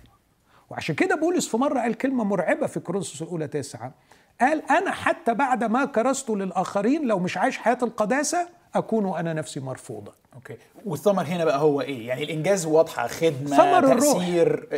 [0.73, 3.93] وعشان كده بولس في مرة قال كلمة مرعبة في كورنثوس الأولى تسعة.
[4.41, 9.61] قال أنا حتى بعد ما كرست للآخرين لو مش عايش حياة القداسة أكون أنا نفسي
[9.61, 10.57] مرفوضا okay.
[10.87, 14.19] والثمر هنا بقى هو إيه؟ يعني الإنجاز واضحة خدمة ثمر الروح.
[14.19, 14.69] تأثير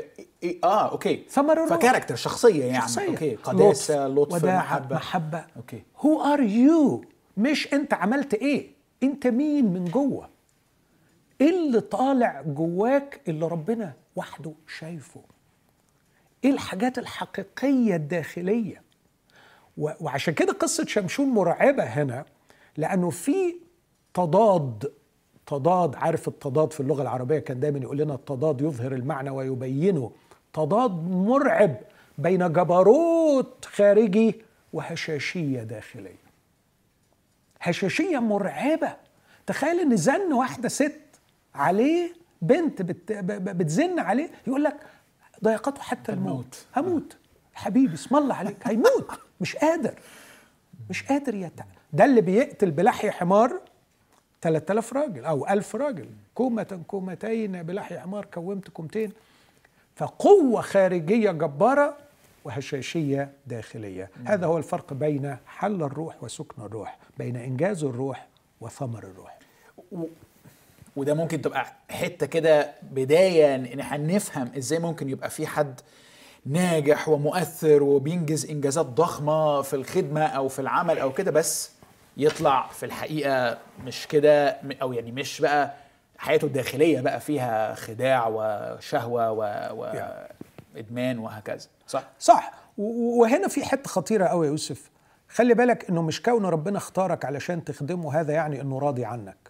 [0.42, 1.24] إيه؟ آه okay.
[1.30, 1.78] ثمر الروح.
[1.78, 3.08] ف character شخصية يعني شخصية.
[3.08, 3.34] okay.
[3.34, 4.96] قداسة لطف, لطف محبة.
[4.96, 5.44] محبة.
[5.56, 5.82] okay.
[5.98, 7.04] who are you
[7.36, 8.70] مش أنت عملت إيه؟
[9.02, 10.28] أنت مين من جوه؟
[11.40, 15.20] إيه اللي طالع جواك اللي ربنا وحده شايفه؟
[16.44, 18.82] إيه الحاجات الحقيقية الداخلية؟
[19.76, 22.24] وعشان كده قصة شمشون مرعبة هنا
[22.76, 23.54] لأنه في
[24.14, 24.92] تضاد
[25.46, 30.12] تضاد عارف التضاد في اللغة العربية؟ كان دايما يقول لنا التضاد يظهر المعنى ويبينه.
[30.52, 31.76] تضاد مرعب
[32.18, 36.24] بين جبروت خارجي وهشاشية داخلية.
[37.60, 38.96] هشاشية مرعبة.
[39.46, 41.00] تخيل إن زن واحدة ست
[41.54, 44.76] عليه بنت بتزن عليه يقول لك
[45.44, 46.66] ضيقته حتى الموت.
[46.76, 47.16] هموت
[47.54, 48.56] حبيبي اسم الله عليك.
[48.64, 49.10] هيموت.
[49.40, 49.94] مش قادر.
[50.90, 51.64] مش قادر يتع.
[51.92, 53.60] ده اللي بيقتل بلحي حمار
[54.42, 56.08] 3000 راجل أو 1000 راجل.
[56.34, 59.12] كومة كومتين بلحي حمار كومت كومتين.
[59.96, 61.96] فقوة خارجية جبارة
[62.44, 64.10] وهشاشية داخلية.
[64.24, 68.26] هذا هو الفرق بين حل الروح وسكن الروح بين إنجاز الروح
[68.60, 69.38] وثمر الروح.
[70.96, 75.80] وده ممكن تبقى حتة كده بداية ان إحنا نفهم إزاي ممكن يبقى في حد
[76.46, 81.70] ناجح ومؤثر وبينجز إنجازات ضخمة في الخدمة أو في العمل أو كده بس
[82.16, 85.74] يطلع في الحقيقة مش كده أو يعني مش بقى
[86.18, 89.38] حياته الداخلية بقى فيها خداع وشهوة و...
[90.74, 91.66] وادمان وهكذا.
[91.86, 92.52] صح؟ صح.
[92.78, 94.90] وهنا في حتة خطيرة قوي يا يوسف.
[95.28, 99.43] خلي بالك إنه مش كون ربنا اختارك علشان تخدمه هذا يعني إنه راضي عنك.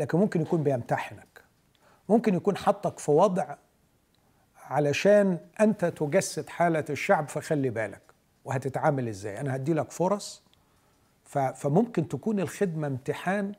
[0.00, 1.44] لكن ممكن يكون بيمتحنك.
[2.08, 3.56] ممكن يكون حطك في وضع
[4.64, 8.02] علشان أنت تجسد حالة الشعب فخلي بالك.
[8.44, 10.42] وهتتعامل إزاي؟ أنا هدي لك فرص.
[11.54, 13.52] فممكن تكون الخدمة امتحان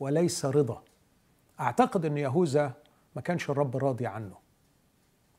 [0.00, 0.82] وليس رضا.
[1.60, 2.72] أعتقد إن يهوذا
[3.16, 4.36] ما كانش الرب راضي عنه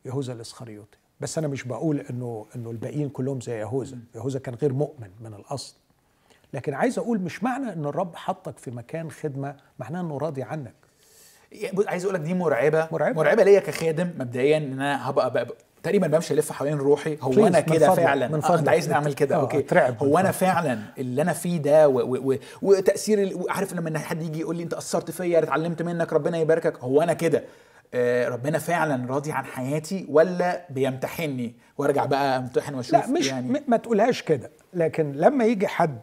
[0.06, 0.98] يهوذا الإسخريوطي.
[1.20, 5.34] بس أنا مش بقول انه إنه الباقيين كلهم زي يهوذا يهوذا كان غير مؤمن من
[5.34, 5.76] الأصل.
[6.54, 10.74] لكن عايز أقول مش معنى إن الرب حطك في مكان خدمة معناه إنه راضي عنك.
[11.88, 12.88] عايز أقول لك دي مرعبة.
[12.92, 13.16] مرعبة.
[13.16, 15.48] مرعبة ليا كخادم مبدئيا إن أنا هبقى بقى
[15.84, 17.18] تقريبا بمشي ألف حوالين روحي.
[17.22, 18.28] هو Please، أنا كده فعلا.
[18.28, 18.68] من آه أنت فضلك.
[18.70, 19.36] عايز نعمل كده.
[19.36, 19.60] آه، أوكي.
[19.60, 20.32] اترعب من هو أنا.
[20.32, 24.56] فعلا اللي أنا فيه ده و و و وتأثير ال- عارف لما حد يجي يقول
[24.56, 26.80] لي أنت أثرت فيا اتعلمت منك ربنا يباركك.
[26.80, 27.44] هو أنا كده.
[27.94, 33.62] آه ربنا فعلا راضي عن حياتي ولا بيمتحني؟ وأرجع بقى أمتحن وأشوف لا مش يعني.
[33.68, 34.52] ما تقولهاش كده.
[34.74, 36.00] لكن لما يجي حد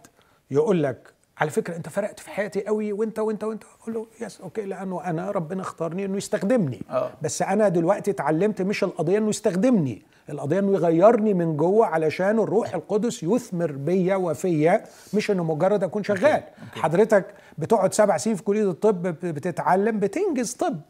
[0.50, 3.62] يقول لك على فكرة أنت فرقت في حياتي قوي وأنت وأنت وأنت.
[3.82, 6.82] أقول له yes okay لأنه أنا ربنا اختارني إنه يستخدمني.
[6.90, 7.10] آه.
[7.22, 12.74] بس أنا دلوقتي اتعلمت مش القضية إنه يستخدمني القضية إنه يغيرني من جوه علشان الروح
[12.74, 16.42] القدس يثمر بيا وفيا مش إنه مجرد أكون شغال.
[16.74, 20.80] حضرتك بتقعد سبع سنين في كلية الطب بتتعلم بتنجز طب.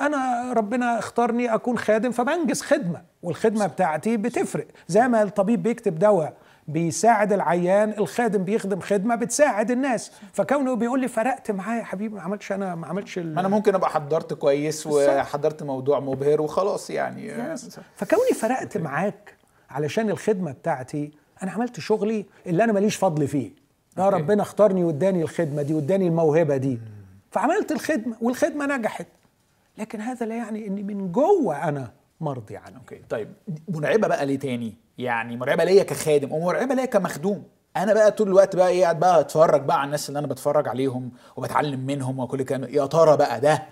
[0.00, 4.66] أنا ربنا اختارني أكون خادم فبنجز خدمة والخدمة بتاعتي بتفرق.
[4.88, 6.32] زي ما الطبيب بيكتب دواء
[6.72, 10.12] بيساعد العيان الخادم بيخدم خدمة بتساعد الناس.
[10.32, 13.74] فكونه بيقول لي فرقت معاه يا حبيبي ما عملتش أنا ما عملتش ما أنا ممكن
[13.74, 17.56] أبقى حضرت كويس وحضرت موضوع مبهر وخلاص يعني.
[17.96, 19.34] فكوني فرقت معاك
[19.70, 21.10] علشان الخدمة بتاعتي
[21.42, 23.50] أنا عملت شغلي اللي أنا ماليش فضل فيه.
[23.98, 24.08] يا.
[24.08, 26.78] ربنا اختارني واداني الخدمة دي واداني الموهبة دي.
[27.30, 29.06] فعملت الخدمة والخدمة نجحت.
[29.78, 33.00] لكن هذا لا يعني إني من جوه أنا مرضي عنه أوكي.
[33.10, 33.32] طيب
[33.68, 37.42] مرعبة بقى ليه تاني؟ يعني مرعبة ليا كخادم ومرعبة ليا كمخدوم.
[37.76, 40.68] أنا بقى طول الوقت بقى إيه قاعد بقى أتفرج بقى على الناس اللي أنا بتفرج
[40.68, 43.62] عليهم وبتعلم منهم وكل كلام يا ترى بقى ده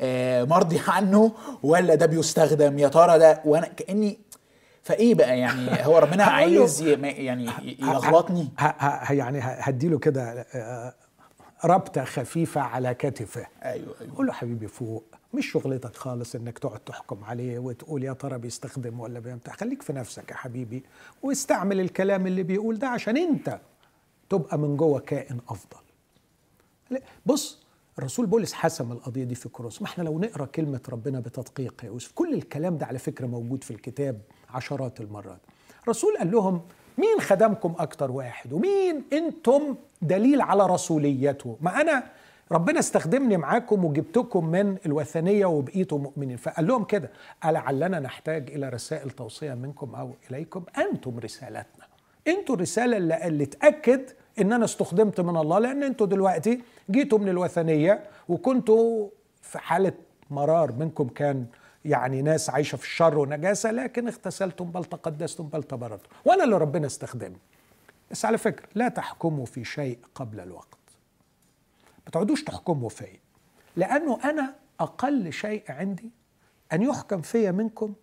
[0.00, 4.18] آه مرضي عنه ولا ده بيستخدم؟ يا ترى ده وأنا كأني
[4.82, 8.48] فإيه بقى يعني؟ هو ربنا عايز يعني يغلطني؟
[9.10, 10.94] يعني هديله كده آه،
[11.64, 13.46] ربطة خفيفة على كتفه.
[13.64, 14.16] أيوه أيوه.
[14.16, 15.04] قول له حبيبي فوق.
[15.34, 19.92] مش شغلتك خالص إنك تقعد تحكم عليه وتقول يا ترى بيستخدم ولا بيمتع خليك في
[19.92, 20.82] نفسك يا حبيبي
[21.22, 23.60] واستعمل الكلام اللي بيقول ده عشان أنت
[24.30, 25.78] تبقى من جوه كائن أفضل.
[27.26, 27.64] بص
[27.98, 29.82] الرسول بولس حسم القضية دي في كروس.
[29.82, 33.64] ما إحنا لو نقرأ كلمة ربنا بتدقيق يا يوسف كل الكلام ده على فكرة موجود
[33.64, 34.20] في الكتاب
[34.50, 35.40] عشرات المرات.
[35.82, 36.62] الرسول قال لهم
[36.98, 42.10] مين خدمكم أكتر واحد؟ ومين أنتم دليل على رسوليته؟ ما أنا
[42.52, 46.36] ربنا استخدمني معاكم وجبتكم من الوثنية وبقيتوا مؤمنين.
[46.36, 47.10] فقال لهم كده
[47.44, 51.86] ألعلنا نحتاج إلى رسائل توصية منكم أو إليكم؟ أنتم رسالتنا.
[52.28, 57.28] أنتوا الرسالة اللي, اللي تأكد إن أنا استخدمت من الله لأن أنتوا دلوقتي جيتوا من
[57.28, 59.08] الوثنية وكنتوا
[59.42, 59.92] في حالة
[60.30, 60.72] مرار.
[60.72, 61.46] منكم كان
[61.84, 66.86] يعني ناس عايشة في الشر ونجاسة لكن اغتسلتم بل تقدستم بل تبررتم وأنا اللي ربنا
[66.86, 67.38] استخدمني.
[68.10, 70.83] بس على فكرة لا تحكموا في شيء قبل الوقت.
[72.04, 73.20] ما تقعدوش تحكموا فيا.
[73.76, 76.10] لأنه أنا أقل شيء عندي
[76.72, 77.94] أن يحكم فيا منكم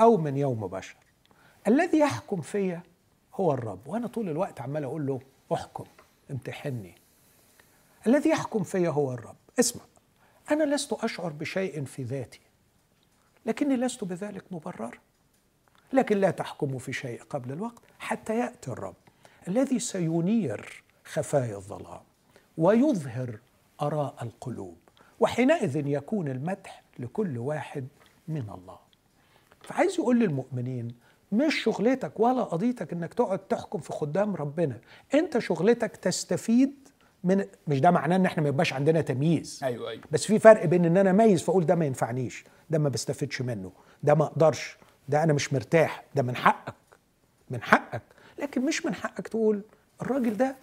[0.00, 0.96] أو من يوم بشر.
[1.68, 2.82] الذي يحكم فيا
[3.34, 3.86] هو الرب.
[3.86, 5.20] وأنا طول الوقت عمال أقول له
[5.52, 5.84] احكم
[6.30, 6.94] امتحني.
[8.06, 9.36] الذي يحكم فيا هو الرب.
[9.60, 9.82] اسمع
[10.50, 12.40] أنا لست أشعر بشيء في ذاتي
[13.46, 14.90] لكني لست بذلك مبررا
[15.92, 18.94] لكن لا تحكموا في شيء قبل الوقت حتى يأتي الرب
[19.48, 22.00] الذي سينير خفايا الظلام.
[22.58, 23.38] ويظهر
[23.82, 24.76] آراء القلوب
[25.20, 27.88] وحينئذ يكون المدح لكل واحد
[28.28, 28.78] من الله.
[29.62, 30.94] فعايز يقول للمؤمنين
[31.32, 34.78] مش شغلتك ولا قضيتك إنك تقعد تحكم في خدام ربنا.
[35.14, 36.88] أنت شغلتك تستفيد
[37.24, 39.60] من مش ده معناه إن إحنا ما يبقاش عندنا تمييز.
[39.62, 40.02] أيوه أيوه.
[40.12, 43.72] بس في فرق بين إن أنا اميز فأقول ده ما ينفعنيش ده ما بستفدش منه
[44.02, 44.76] ده ما أقدرش
[45.08, 46.74] ده أنا مش مرتاح ده من حقك
[47.50, 48.02] من حقك.
[48.38, 49.62] لكن مش من حقك تقول
[50.02, 50.56] الراجل ده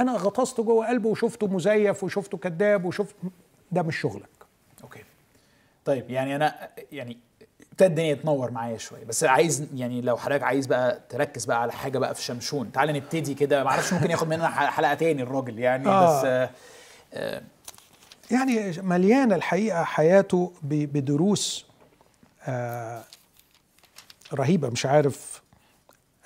[0.00, 3.14] أنا غطسته جوه قلبه وشفته مزيف وشفته كذاب وشفت
[3.72, 4.28] ده مش شغلك.
[4.82, 5.02] أوكي.
[5.84, 7.18] طيب يعني أنا يعني
[7.72, 11.72] ابتدى الدنيا تنور معايا شوية بس عايز يعني لو حضرتك عايز بقى تركز بقى على
[11.72, 15.58] حاجة بقى في شمشون تعال نبتدي كده ما أعرفش ممكن ياخد مننا حلقة تاني الراجل
[15.58, 16.18] يعني آه.
[16.18, 16.50] بس آه
[17.14, 17.42] آه
[18.30, 21.66] يعني مليانة الحقيقة حياته بدروس
[22.42, 23.04] آه،
[24.34, 25.42] رهيبة مش عارف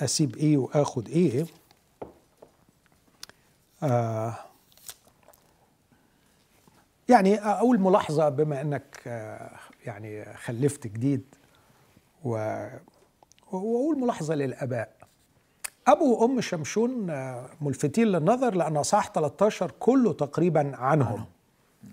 [0.01, 1.47] أسيب إيه وآخد إيه.
[3.83, 4.35] آه
[7.09, 9.51] يعني أقول ملاحظة بما إنك آه
[9.87, 11.25] يعني خلفت جديد
[12.25, 12.31] و
[13.53, 14.93] وأقول ملاحظة للآباء.
[15.87, 21.25] أبو وأم شمشون آه، ملفتين للنظر لأن صح 13 كله تقريبا عنهم.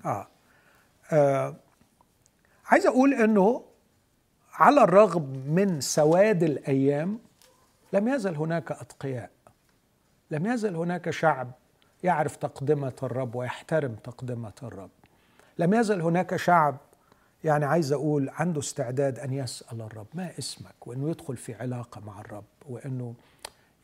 [0.05, 0.27] آه.
[1.11, 1.55] آه
[2.65, 3.63] عايز أقول إنه
[4.53, 7.19] على الرغم من سواد الأيام
[7.93, 9.29] لم يزل هناك أتقياء
[10.31, 11.51] لم يزل هناك شعب
[12.04, 14.89] يعرف تقدمة الرب ويحترم تقدمة الرب.
[15.58, 16.78] لم يزل هناك شعب
[17.43, 22.22] يعني عايز أقول عنده استعداد أن يسأل الرب ما اسمك؟ وإنه يدخل في علاقة مع
[22.22, 23.16] الرب وإنه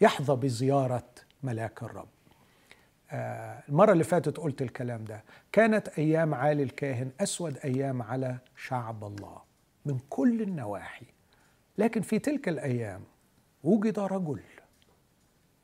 [0.01, 1.09] يحظى بزيارة
[1.43, 2.07] ملاك الرب.
[3.11, 5.23] آه، المرة اللي فاتت قلت الكلام ده.
[5.51, 9.41] كانت أيام عالي الكاهن أسود أيام على شعب الله
[9.85, 11.05] من كل النواحي.
[11.77, 13.03] لكن في تلك الأيام
[13.63, 14.41] وجد رجل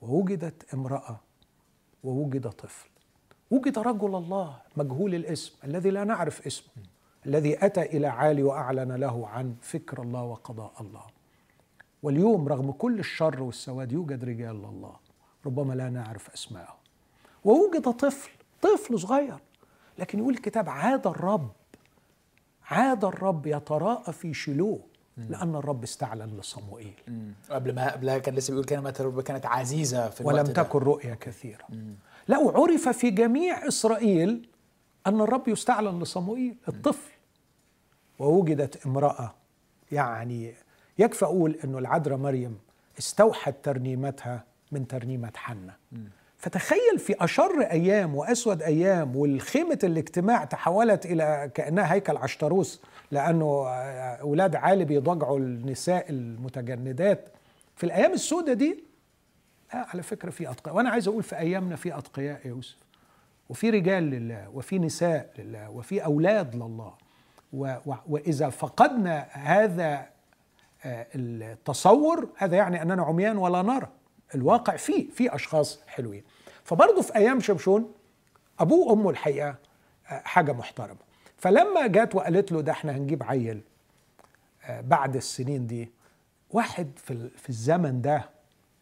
[0.02, 1.20] ووجدت امرأة
[2.04, 2.90] ووجد طفل.
[3.52, 6.74] وجد رجل الله مجهول الاسم الذي لا نعرف اسمه
[7.26, 11.04] الذي أتى إلى عالي وأعلن له عن فكر الله وقضاء الله.
[12.04, 14.96] واليوم رغم كل الشر والسواد يوجد رجال الله
[15.46, 16.78] ربما لا نعرف أسمائهم
[17.46, 18.32] ووجد طفل
[18.62, 19.38] طفل صغير
[19.98, 21.52] لكن يقول الكتاب عاد الرب
[22.66, 24.80] عاد الرب يتراءى في شلوه
[25.30, 26.94] لأن الرب استعلن لصموئيل.
[27.50, 30.64] قبل ما قبلها كان لسه بيقول كلمة الرب كانت عزيزة في ولم الوقت ده.
[30.64, 31.66] تكن رؤيا كثيرة.
[32.28, 34.50] لا وعرف في جميع إسرائيل
[35.08, 37.12] أن الرب يستعلن لصموئيل الطفل.
[38.20, 39.36] ووجدت امرأة
[39.92, 40.54] يعني
[41.00, 42.58] يكفي أقول أنه العذراء مريم
[43.00, 45.74] استوحت ترنيمتها من ترنيمة حنة.
[46.38, 52.82] فتخيل في أشر أيام وأسود أيام والخيمة الاجتماع تحولت إلى كأنها هيكل عشتروس
[53.12, 53.68] لأنه
[54.22, 57.30] أولاد عالي بيضجعوا النساء المتجندات.
[57.76, 58.84] في الأيام السوداء دي
[59.74, 60.76] لا على فكرة في أتقياء.
[60.76, 62.78] وأنا عايز أقول في أيامنا في أتقياء يا يوسف.
[63.50, 66.94] وفي رجال لله وفي نساء لله وفي أولاد لله.
[67.54, 70.06] و و وإذا فقدنا هذا
[70.86, 73.88] آه، التصور هذا يعني أننا عميان ولا نرى.
[74.36, 76.24] الواقع فيه في أشخاص حلوين.
[76.64, 77.94] فبرضه في أيام شمشون
[78.60, 79.56] أبوه وأمه الحقيقة
[80.10, 81.09] آه، حاجة محترمة.
[81.40, 83.62] فلما جات وقالت له ده إحنا هنجيب عيل
[84.66, 85.92] آه، بعد السنين دي
[86.52, 88.30] واحد في في الزمن ده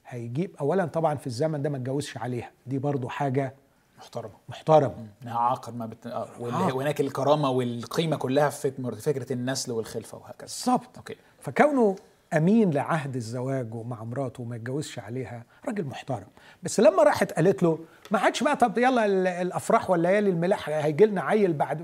[0.07, 3.53] هيجيب اولا طبعا في الزمن ده ما اتجوزش عليها دي برضو حاجة
[3.97, 4.33] محترمة.
[4.49, 5.07] محترمة.
[5.23, 6.07] إنها عاقر ما بت...
[6.07, 6.27] آه.
[6.51, 6.75] عاقر.
[6.75, 10.41] وهناك الكرامة والقيمة كلها في فك- فكرة النسل والخلفة وهكذا.
[10.41, 10.97] بالظبط.
[10.97, 11.15] أوكي.
[11.41, 11.95] فكونه
[12.33, 16.27] أمين لعهد الزواج ومع مراته وما يتجوزش عليها راجل محترم.
[16.63, 17.79] بس لما راحت قالت له
[18.11, 21.81] ما عادش بقى طب يلا ال- الأفراح والليالي الملاح هيجي لنا عيل بعد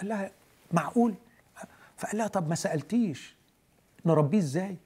[0.00, 0.30] قال لها
[0.72, 1.14] معقول؟
[1.96, 3.34] فقال لها طب ما سألتيش.
[4.06, 4.76] نربيه إزاي؟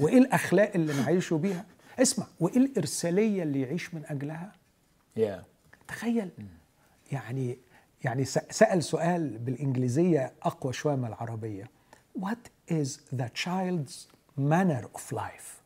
[0.00, 1.64] وإيه الأخلاق اللي نعيشه بيها؟
[1.98, 4.52] اسمع وإيه الإرسالية اللي يعيش من أجلها؟
[5.16, 5.44] يا
[5.88, 6.30] تخيل.
[7.12, 7.58] يعني
[8.04, 11.70] يعني س- سأل سؤال بالإنجليزية أقوى شوية من العربية.
[12.18, 13.92] What is the child's
[14.38, 15.60] manner of life?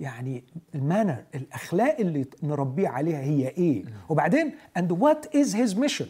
[0.00, 6.08] يعني المانر الأخلاق اللي نربيه عليها هي إيه؟ وبعدين and what is his mission?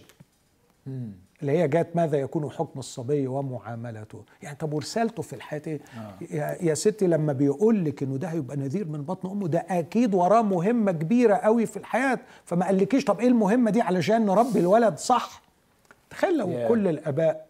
[1.43, 5.81] اللي هي جات ماذا يكون حكم الصبي ومعاملته يعني طب ورسالته في الحياة إيه؟
[6.31, 10.15] يا, يا ستي لما بيقول لك إنه ده هيبقى نذير من بطن أمه ده أكيد
[10.15, 14.99] وراه مهمة كبيرة قوي في الحياة فما قالكيش طب إيه المهمة دي علشان نربي الولد
[14.99, 15.43] صح
[16.11, 16.69] تخيل لو Yeah.
[16.69, 17.47] كل الآباء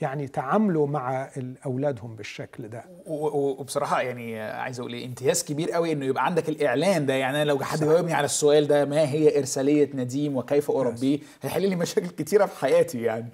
[0.00, 1.30] يعني تعاملوا مع
[1.66, 2.84] أولادهم بالشكل ده.
[3.06, 7.14] وبصراحة يعني عايز أقول إيه امتياز كبير قوي إنه يبقى عندك الإعلان ده.
[7.14, 11.68] يعني أنا لو حد جاوبني على السؤال ده ما هي إرسالية نديم وكيف أربيه؟ هيحل
[11.68, 13.28] لي مشاكل كتيرة في حياتي يعني.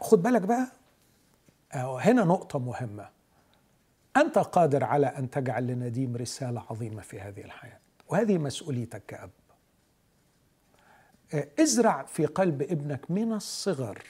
[0.00, 0.66] خد بالك بقى.
[1.72, 3.08] هنا نقطة مهمة.
[4.16, 7.78] أنت قادر على أن تجعل لنديم رسالة عظيمة في هذه الحياة.
[8.08, 9.30] وهذه مسؤوليتك كأب.
[11.34, 14.02] أه، ازرع في قلب ابنك من الصغر.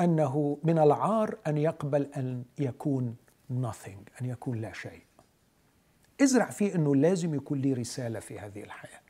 [0.00, 3.16] أنه من العار أن يقبل أن يكون
[3.50, 5.02] nothing أن يكون لا شيء.
[6.22, 9.00] ازرع فيه أنه لازم يكون لي رسالة في هذه الحياة.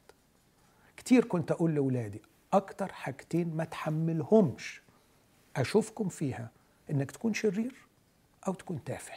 [0.96, 2.22] كتير كنت أقول لأولادي
[2.52, 4.82] أكتر حاجتين ما تحملهمش
[5.56, 6.50] أشوفكم فيها
[6.90, 7.74] إنك تكون شرير
[8.48, 9.14] أو تكون تافه.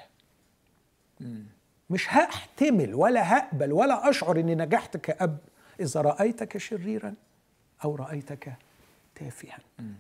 [1.90, 5.38] مش هحتمل ولا هقبل ولا أشعر إني نجحت كأب
[5.80, 7.14] إذا رأيتك شريرا
[7.84, 8.54] أو رأيتك
[9.16, 9.58] تافها.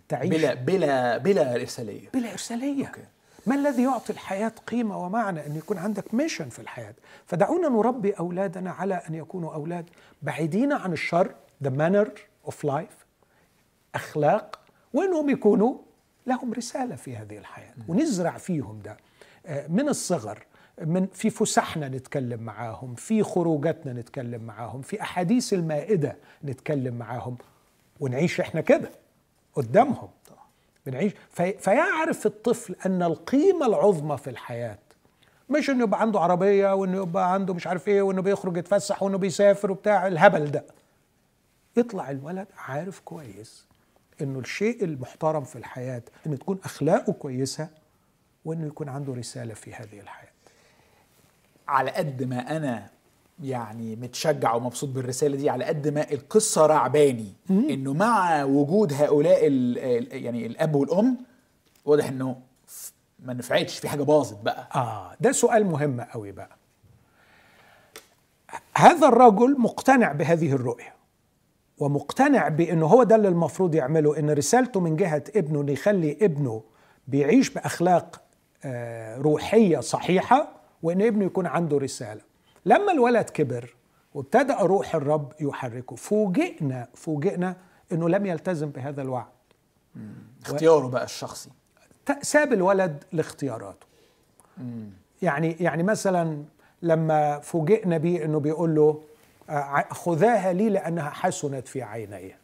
[0.09, 2.09] تعيش بلا بلا بلا إرسالية.
[2.13, 2.88] بلا إرسالية.
[2.88, 3.03] okay.
[3.45, 6.93] ما الذي يعطي الحياة قيمة ومعنى أن يكون عندك mission في الحياة؟
[7.26, 9.86] فدعونا نربي أولادنا على أن يكونوا أولاد
[10.22, 11.36] بعيدين عن الشر
[11.66, 12.07] the manner
[12.47, 13.05] of life
[13.95, 14.59] أخلاق
[14.93, 15.78] وأنهم يكونوا
[16.28, 17.74] لهم رسالة في هذه الحياة.
[17.88, 18.97] ونزرع فيهم ده.
[19.45, 20.45] آه، من الصغر
[20.82, 27.38] من في فسحنا نتكلم معاهم في خروجاتنا نتكلم معاهم في أحاديث المائدة نتكلم معاهم
[27.99, 28.89] ونعيش إحنا كده.
[29.56, 30.10] قدامهم.
[30.86, 31.14] بنعيش.
[31.32, 34.78] في فيعرف الطفل أن القيمة العظمى في الحياة
[35.49, 39.18] مش إنه يبقى عنده عربية وإنه يبقى عنده مش عارف إيه وإنه بيخرج يتفسح وإنه
[39.18, 40.08] بيسافر وبتاع.
[40.08, 40.66] الهبل ده.
[41.78, 43.66] يطلع الولد عارف كويس
[44.22, 47.68] إنه الشيء المحترم في الحياة انه تكون أخلاقه كويسة
[48.45, 50.30] وإنه يكون عنده رسالة في هذه الحياة.
[51.68, 52.89] على قد ما أنا
[53.43, 57.33] يعني متشجع ومبسوط بالرسالة دي على قد ما القصة رعباني.
[57.49, 59.77] إنه مع وجود هؤلاء ال
[60.23, 61.17] يعني الأب والأم
[61.86, 62.36] واضح إنه
[63.19, 64.69] ما نفعتش في حاجة باظت بقى.
[64.75, 66.49] آه ده سؤال مهم قوي بقى.
[68.77, 70.95] هذا الرجل مقتنع بهذه الرؤية
[71.77, 76.63] ومقتنع بإنه هو ده اللي المفروض يعمله إن رسالته من جهة ابنه إنه يخلي ابنه
[77.07, 78.21] بيعيش بأخلاق
[78.65, 80.51] آه، روحية صحيحة
[80.83, 82.21] وإن ابنه يكون عنده رسالة.
[82.66, 83.76] لما الولد كبر
[84.13, 87.55] وابتدأ روح الرب يحركه فوجئنا فوجئنا
[87.91, 89.26] إنه لم يلتزم بهذا الوعد.
[90.45, 91.49] اختياره بقى الشخصي.
[92.22, 93.86] ساب الولد لاختياراته.
[95.22, 96.43] يعني يعني مثلا
[96.82, 99.01] لما فوجئنا بيه إنه بيقول له
[99.49, 102.36] آه، خذاها لي لأنها حسنت في عيني.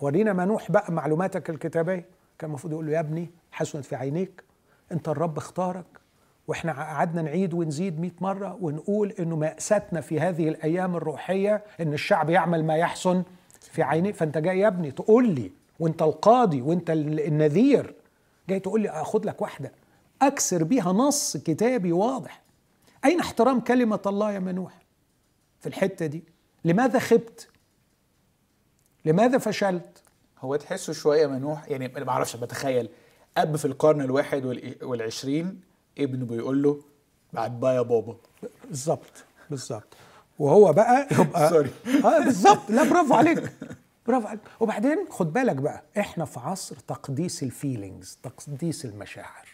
[0.00, 2.04] ورينا منوح بقى معلوماتك الكتابية.
[2.38, 4.44] كان المفروض يقول له يا ابني حسنت في عينيك.
[4.92, 5.84] انت الرب اختارك.
[6.48, 12.30] وإحنا قعدنا نعيد ونزيد 100 مرة ونقول إنه مأساتنا في هذه الأيام الروحية إن الشعب
[12.30, 13.22] يعمل ما يحسن
[13.60, 17.94] في عينيه فأنت جاي يا ابني تقول لي وأنت القاضي وأنت النذير
[18.48, 19.72] جاي تقول لي أخد لك واحدة
[20.22, 22.42] أكسر بيها نص كتابي واضح.
[23.04, 24.72] أين احترام كلمة الله يا منوح؟
[25.60, 26.24] في الحتة دي.
[26.64, 27.48] لماذا خبت؟
[29.04, 30.02] لماذا فشلت؟
[30.38, 32.88] هو تحسه شوية منوح يعني ما أعرفش بتخيل
[33.36, 34.44] أب في القرن الواحد
[34.82, 35.60] والعشرين
[35.98, 36.80] ابنه بيقول له
[37.32, 38.16] بعد بقى يا بابا.
[38.68, 39.96] بالظبط بالظبط.
[40.38, 41.70] وهو بقى يبقى sorry
[42.04, 42.70] آه بالظبط.
[42.70, 43.52] لا برافو عليك.
[44.06, 44.40] برافو عليك.
[44.60, 49.48] وبعدين خد بالك بقى إحنا في عصر تقديس ال feelings تقديس المشاعر.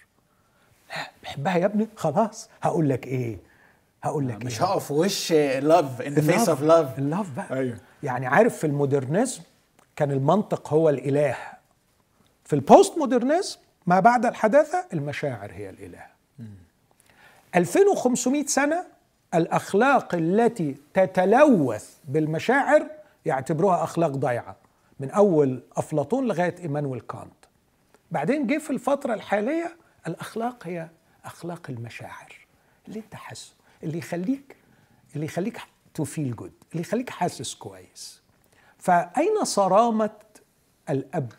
[0.97, 1.89] لا بحبها يا ابني.
[1.97, 2.49] خلاص.
[2.63, 3.39] هقول لك إيه؟
[4.03, 7.59] هقول لك مش إيه؟ هقف وش love in the face of love ال love بقى.
[7.59, 7.79] أيوه.
[8.03, 9.43] يعني عارف في ال modernism
[9.97, 11.37] كان المنطق هو الإله.
[12.45, 16.12] في ال postmodernism ما بعد الحداثة المشاعر هي الإله.
[17.57, 18.85] 2500 سنة
[19.35, 22.87] الأخلاق التي تتلوث بالمشاعر
[23.27, 24.57] يعتبروها أخلاق ضيعة
[25.01, 27.33] من أول أفلاطون لغاية إيمانويل كانت.
[28.11, 29.77] بعدين جه في الفترة الحالية
[30.07, 30.89] الأخلاق هي
[31.25, 32.47] أخلاق المشاعر
[32.89, 34.57] اللي أنت حاسه اللي يخليك
[35.15, 35.61] اللي يخليك
[35.95, 38.23] to feel good اللي يخليك حاسس كويس.
[38.79, 40.11] فأين صرامة
[40.91, 41.33] الأب؟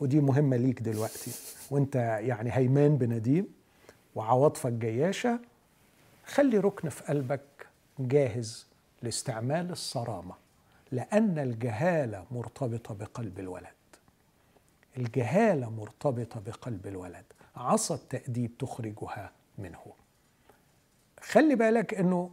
[0.00, 1.30] ودي مهمة ليك دلوقتي
[1.70, 3.61] وأنت يعني هيمان بنديم
[4.14, 5.38] وعواطفك جياشة
[6.26, 7.66] خلي ركن في قلبك
[7.98, 8.66] جاهز
[9.02, 10.34] لاستعمال الصرامة
[10.92, 13.66] لأن الجهالة مرتبطة بقلب الولد.
[14.96, 17.24] الجهالة مرتبطة بقلب الولد.
[17.56, 19.80] عصا التأديب تخرجها منه.
[21.20, 22.30] خلي بالك إنه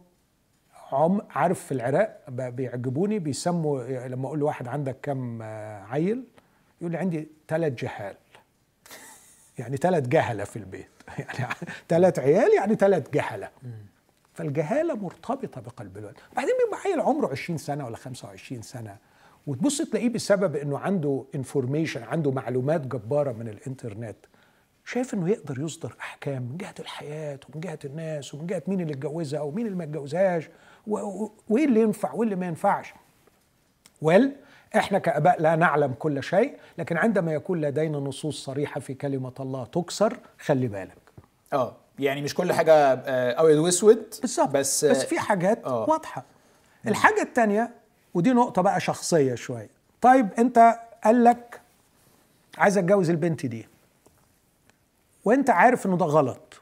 [0.92, 6.24] عم عارف في العراق بيعجبوني بيسموا لما أقول لواحد عندك كم عيل
[6.80, 8.16] يقول لي عندي ثلاث جهال.
[9.58, 10.90] يعني ثلاث جهلة في البيت.
[11.38, 11.54] يعني
[11.88, 13.48] ثلاث عيال يعني ثلاث جهلة.
[14.34, 16.16] فالجهالة مرتبطة بقلب الولد.
[16.36, 18.96] بعدين بيبقى عيل عمره 20 سنة ولا 25 سنة.
[19.46, 24.16] وتبص تلاقيه بسبب إنه عنده انفورميشن عنده معلومات جبارة من الإنترنت.
[24.84, 28.92] شايف إنه يقدر يصدر أحكام من جهة الحياة ومن جهة الناس ومن جهة مين اللي
[28.92, 30.48] اتجوزها ومين اللي ما اتجوزهاش
[30.86, 32.94] وإيه اللي ينفع وإيه اللي ما ينفعش.
[34.02, 34.36] ويل
[34.76, 39.64] إحنا كآباء لا نعلم كل شيء لكن عندما يكون لدينا نصوص صريحة في كلمة الله
[39.64, 40.99] تكسر خلي بالك.
[41.52, 44.48] آه يعني مش كل حاجة آه، أبيض وأسود بالظبط.
[44.48, 45.90] بس بس في حاجات أوه.
[45.90, 46.24] واضحة.
[46.86, 47.70] الحاجة الثانية
[48.14, 49.70] ودي نقطة بقى شخصية شوية.
[50.00, 51.60] طيب أنت قال لك
[52.58, 53.68] عايز أتجوز البنت دي
[55.24, 56.59] وأنت عارف إنه ده غلط.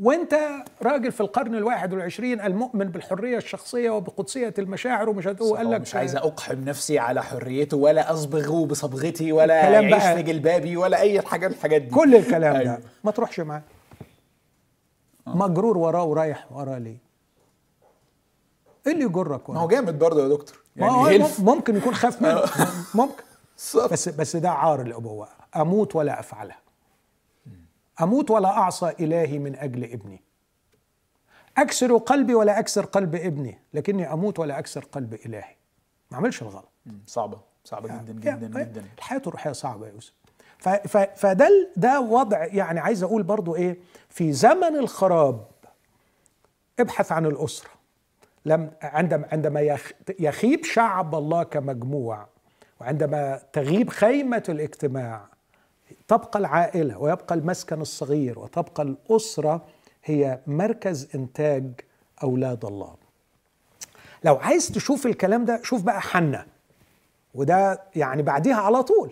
[0.00, 0.34] وانت
[0.82, 6.16] راجل في القرن الواحد والعشرين المؤمن بالحرية الشخصية وبقدسية المشاعر ومش قال لك مش عايز
[6.16, 11.54] أقحم نفسي على حريته ولا أصبغه بصبغتي ولا يعيش في جلبابي ولا أي حاجة من
[11.54, 11.90] الحاجات دي.
[11.94, 12.76] كل الكلام أيوه.
[12.76, 13.62] ده ما تروحش معاه.
[15.26, 15.36] آه.
[15.36, 16.96] مجرور وراه ورايح وراه ليه؟
[18.86, 20.56] إيه اللي يجرك ما هو جامد برضه يا دكتور.
[20.76, 22.42] يعني ممكن يكون خاف منه.
[23.02, 23.22] ممكن.
[23.90, 25.28] بس بس ده عار الأبوة.
[25.56, 26.61] أموت ولا افعلها
[28.02, 30.22] أموت ولا أعصى إلهي من أجل ابني.
[31.58, 35.54] أكسر قلبي ولا أكسر قلب ابني لكني أموت ولا أكسر قلب إلهي.
[36.10, 36.68] ما أعملش الغلط.
[37.06, 38.84] صعبة صعبة يعني جدا جدا يعني جدا.
[38.98, 40.12] الحياة الروحية صعبة يا يوسف.
[41.16, 43.78] فده ده وضع يعني عايز أقول برضو إيه
[44.08, 45.46] في زمن الخراب
[46.80, 47.70] ابحث عن الأسرة.
[48.44, 49.78] لم عندما عندما
[50.18, 52.26] يخيب شعب الله كمجموع
[52.80, 55.28] وعندما تغيب خيمة الاجتماع
[56.08, 59.66] تبقى العائلة ويبقى المسكن الصغير وتبقى الأسرة
[60.04, 61.64] هي مركز إنتاج
[62.22, 62.94] أولاد الله.
[64.24, 66.46] لو عايز تشوف الكلام ده شوف بقى حنة.
[67.34, 69.10] وده يعني بعديها على طول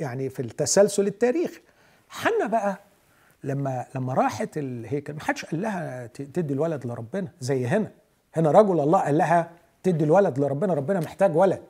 [0.00, 1.60] يعني في التسلسل التاريخي.
[2.08, 2.80] حنة بقى
[3.44, 7.90] لما لما راحت الهيكل ما حدش قال لها تدي الولد لربنا زي هنا.
[8.34, 9.50] هنا رجل الله قال لها
[9.82, 11.62] تدي الولد لربنا ربنا محتاج ولد.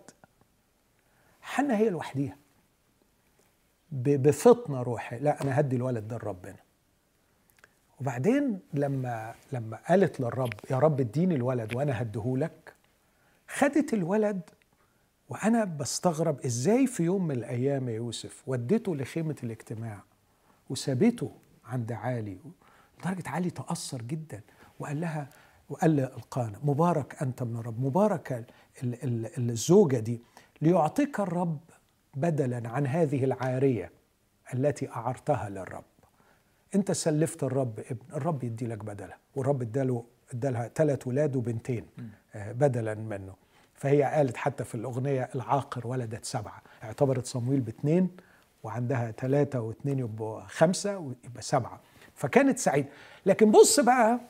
[1.42, 2.36] حنة هي لوحديها.
[3.92, 5.18] بفطنة روحي.
[5.18, 6.56] لا أنا هدي الولد ده لربنا.
[8.00, 12.74] وبعدين لما لما قالت للرب يا رب اديني الولد وأنا هديهولك
[13.48, 14.40] خدت الولد
[15.28, 20.02] وأنا بستغرب إزاي في يوم من الأيام يا يوسف وديته لخيمة الاجتماع
[20.70, 21.32] وسابته
[21.64, 22.38] عند علي
[23.00, 24.40] لدرجة علي تأثر جدا.
[24.78, 25.28] وقال لها
[25.68, 28.46] وقال القانا مبارك أنت من الرب مبارك
[29.38, 30.20] الزوجة دي
[30.62, 31.58] ليعطيك الرب
[32.16, 33.90] بدلا عن هذه العارية
[34.54, 35.84] التي أعرتها للرب.
[36.74, 40.04] أنت سلفت الرب ابن الرب يدي لك بدله والرب اداله
[40.34, 41.86] ادالها ثلاث ولاد وبنتين
[42.34, 43.34] آه، بدلا منه.
[43.74, 48.10] فهي قالت حتى في الأغنية العاقر ولدت سبعة اعتبرت صمويل باثنين
[48.62, 51.80] وعندها ثلاثة واثنين يبقوا خمسة ويبقى سبعة.
[52.14, 52.88] فكانت سعيدة.
[53.26, 54.20] لكن بص بقى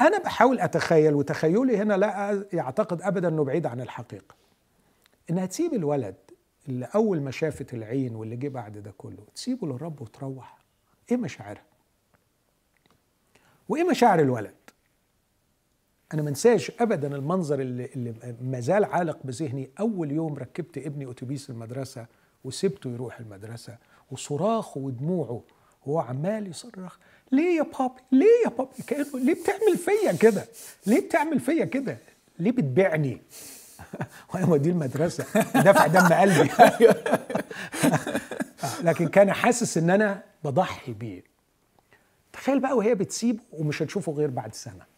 [0.00, 4.34] أنا بحاول أتخيل وتخيلي هنا لا يعتقد ابدا إنه بعيد عن الحقيقة.
[5.30, 6.14] إنها تسيب الولد
[6.68, 10.58] اللي أول ما شافت العين واللي جه بعد ده كله تسيبه للرب وتروح.
[11.10, 11.62] إيه مشاعرها؟
[13.68, 14.54] وإيه مشاعر الولد؟
[16.14, 19.70] أنا ما انساش ابدا المنظر اللي, اللي ما زال عالق بذهني.
[19.80, 22.06] أول يوم ركبت ابني أتوبيس المدرسة
[22.44, 23.78] وسبته يروح المدرسة
[24.10, 25.42] وصراخه ودموعه
[25.86, 26.98] وهو عمال يصرخ
[27.32, 30.44] ليه يا بابي؟ ليه يا بابي؟ كأنه ليه بتعمل فيا كده؟
[30.86, 31.98] ليه بتعمل فيا كده؟
[32.38, 33.22] ليه بتبيعني؟
[34.34, 35.24] وأنا دي المدرسة
[35.54, 36.50] دافع دم قلبي.
[38.88, 41.22] لكن كان حاسس إن أنا بضحي بيه.
[42.32, 44.88] تخيل بقى وهي بتسيبه ومش هتشوفه غير بعد سنة.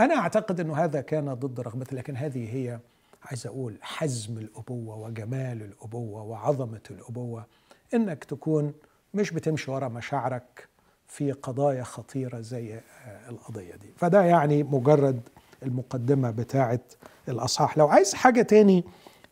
[0.00, 2.78] أنا أعتقد إنه هذا كان ضد رغبتي لكن هذه هي
[3.24, 7.46] عايز أقول حزم الأبوة وجمال الأبوة وعظمة الأبوة.
[7.94, 8.72] إنك تكون
[9.14, 10.68] مش بتمشي ورا مشاعرك
[11.08, 12.80] في قضايا خطيرة زي
[13.28, 13.92] القضية دي.
[13.96, 15.20] فده يعني مجرد
[15.64, 16.80] المقدمة بتاعه
[17.28, 17.78] الأصحاح.
[17.78, 18.84] لو عايز حاجة تاني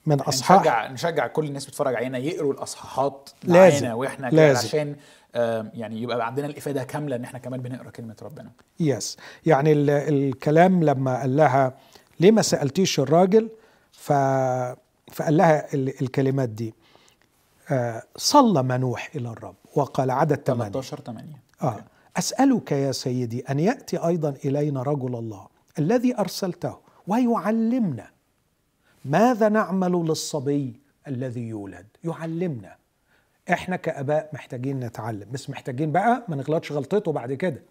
[0.06, 4.68] من اصحاح نشجع نشجع كل الناس بتتفرج علينا يقروا الأصحاحات لازم وإحنا لازم.
[4.68, 4.96] عشان
[5.74, 8.50] يعني يبقى عندنا الإفادة كاملة إن إحنا كمان بنقرأ كلمة ربنا.
[8.80, 9.16] يس
[9.46, 11.74] يعني الكلام لما قال لها
[12.20, 13.48] ليه ما سألتيش الراجل؟
[13.92, 14.12] ف
[15.12, 16.74] فقال لها الكلمات دي.
[17.70, 19.54] آه، صلى منوح إلى الرب.
[19.74, 21.26] وقال عدد 8 13 8
[21.62, 21.84] آه.
[22.16, 25.46] أسألك يا سيدي أن يأتي أيضا إلينا رجل الله
[25.78, 28.10] الذي أرسلته ويعلمنا
[29.04, 31.86] ماذا نعمل للصبي الذي يولد.
[32.04, 32.76] يعلمنا.
[33.52, 35.26] إحنا كآباء محتاجين نتعلم.
[35.32, 37.62] بس محتاجين بقى ما نغلطش غلطته بعد كده.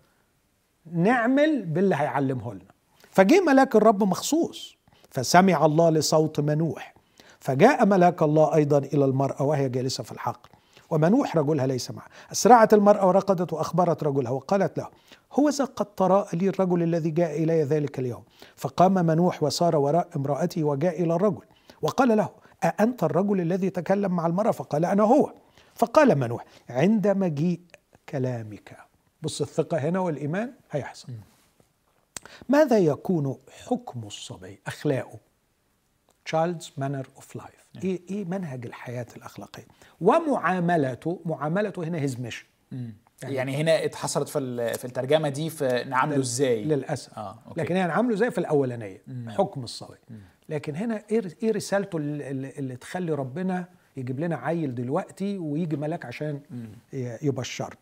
[0.94, 2.72] نعمل باللي هيعلمه لنا.
[3.10, 4.76] فجه ملاك الرب مخصوص
[5.10, 6.94] فسمع الله لصوت منوح.
[7.40, 10.50] فجاء ملاك الله أيضا إلى المرأة وهي جالسة في الحقل.
[10.92, 12.06] ومنوح رجلها ليس معه.
[12.32, 14.88] أسرعت المرأة ورقدت وأخبرت رجلها وقالت له
[15.34, 18.24] هو قد تراءى لي الرجل الذي جاء إلي ذلك اليوم.
[18.56, 21.44] فقام منوح وصار وراء امرأته وجاء إلى الرجل
[21.82, 22.30] وقال له
[22.64, 25.34] أأنت الرجل الذي تكلم مع المرأة؟ فقال أنا هو.
[25.76, 27.60] فقال منوح عند مجيء
[28.10, 28.78] كلامك.
[29.22, 31.08] بص الثقة هنا والإيمان هيحصل.
[32.50, 33.38] ماذا يكون
[33.68, 35.20] حكم الصبي؟ أخلاقه
[36.32, 37.62] child's manner of life.
[37.76, 37.84] نعم.
[37.84, 39.66] إيه إيه منهج الحياة الأخلاقية.
[40.02, 46.20] ومعاملته معاملته هنا his mission يعني, يعني هنا اتحصلت في في الترجمة دي في نعامله
[46.20, 46.64] إزاي.
[46.64, 47.18] للأسف.
[47.20, 47.62] آه، okay.
[47.62, 49.02] لكن هي نعامله إزاي في الأولانية.
[49.08, 49.30] مم.
[49.30, 49.98] حكم الصبي
[50.50, 53.66] لكن هنا إيه إيه رسالته اللي, اللي تخلي ربنا
[53.98, 56.40] يجيب لنا عيل دلوقتي ويجي ملاك عشان
[56.94, 57.76] يبشر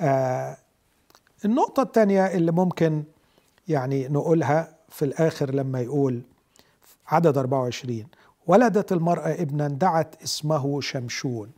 [0.00, 0.56] آه
[1.44, 3.04] النقطة الثانية اللي ممكن
[3.68, 6.22] يعني نقولها في الآخر لما يقول
[7.10, 8.06] عدد 24
[8.46, 11.50] ولدت المرأة ابنا دعت اسمه شمشون.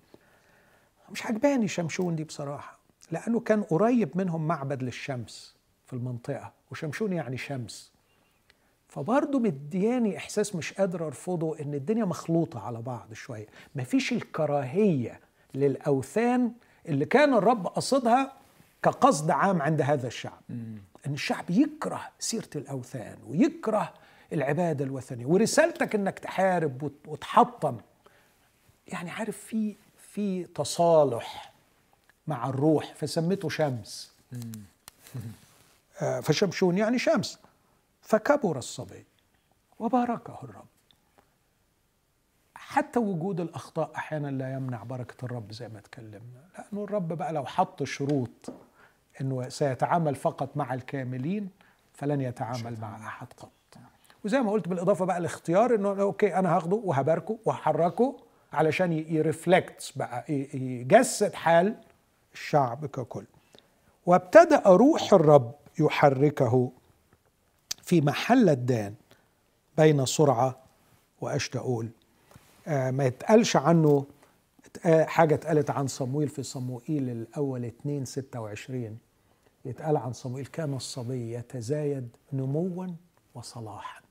[1.11, 2.79] مش عجباني شمشون دي بصراحة
[3.11, 5.55] لأنه كان قريب منهم معبد للشمس
[5.87, 7.93] في المنطقة وشمشون يعني شمس.
[8.89, 13.47] فبرضه مدياني إحساس مش قادر أرفضه إن الدنيا مخلوطة على بعض شوية.
[13.75, 15.21] مفيش الكراهية
[15.55, 16.53] للأوثان
[16.89, 18.33] اللي كان الرب قصدها
[18.83, 20.41] كقصد عام عند هذا الشعب.
[21.07, 23.93] إن الشعب يكره سيرة الأوثان ويكره
[24.33, 27.78] العبادة الوثنية ورسالتك إنك تحارب وتحطم.
[28.87, 31.53] يعني عارف في في تصالح
[32.26, 34.12] مع الروح فسميته شمس.
[36.03, 37.39] آه، فشمشون يعني شمس.
[38.03, 39.05] فكبر الصبي
[39.78, 40.64] وباركه الرب.
[42.55, 47.45] حتى وجود الأخطاء أحيانا لا يمنع بركة الرب زي ما اتكلمنا لأنه الرب بقى لو
[47.47, 48.53] حط شروط
[49.20, 51.51] إنه سيتعامل فقط مع الكاملين
[51.95, 53.51] فلن يتعامل مع أحد قط.
[54.25, 58.16] وزي ما قلت بالإضافة بقى الاختيار إنه أوكي أنا هاخده وهباركه وهحركه
[58.53, 61.75] علشان يرفلكت بقى يجسد حال
[62.35, 63.25] الشعب ككل.
[64.07, 66.70] وابتدأ روح الرب يحركه
[67.83, 68.95] في محل الدان
[69.77, 70.57] بين سرعة
[71.20, 71.89] واشتاول
[72.68, 74.07] آه ما يتقالش عنه
[74.87, 78.99] آه حاجة اتقالت عن صمويل في صموئيل الأول 2 26
[79.64, 82.87] يتقال عن صموئيل كان الصبي يتزايد نموا
[83.35, 84.02] وصلاحا.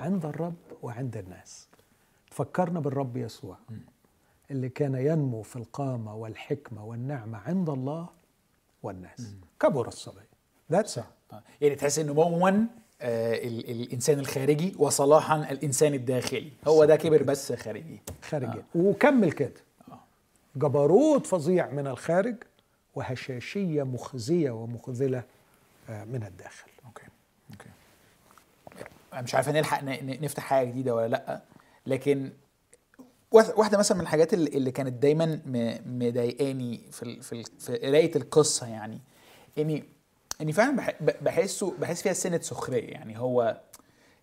[0.00, 1.68] عند الرب وعند الناس.
[2.30, 3.56] فكرنا بالرب يسوع
[4.50, 8.08] اللي كان ينمو في القامة والحكمة والنعمة عند الله
[8.82, 9.34] والناس.
[9.60, 10.20] كبر الصبي.
[10.72, 11.00] that's
[11.60, 12.66] يعني تحس إنه مون
[13.02, 16.52] آه الإنسان الخارجي وصلاحا الإنسان الداخلي.
[16.68, 18.00] هو ده كبر بس خارجي.
[18.22, 18.58] خارجي.
[18.58, 18.64] آه.
[18.74, 19.52] وكمل كده.
[19.90, 19.98] آه.
[20.56, 22.36] جبروت فظيع من الخارج
[22.94, 25.22] وهشاشية مخزية ومخذلة
[25.88, 26.70] آه من الداخل.
[26.86, 27.02] okay.
[29.14, 31.42] مش عارف نلحق نفتح حاجة جديدة ولا لأ.
[31.86, 32.30] لكن
[33.30, 35.40] واحدة مثلا من الحاجات اللي كانت دايما
[35.86, 39.00] مضايقاني في في في قراية القصة يعني
[39.58, 39.84] إني
[40.40, 43.18] إني فعلا بحسه بحس فيها سنة سخرية يعني.
[43.18, 43.60] هو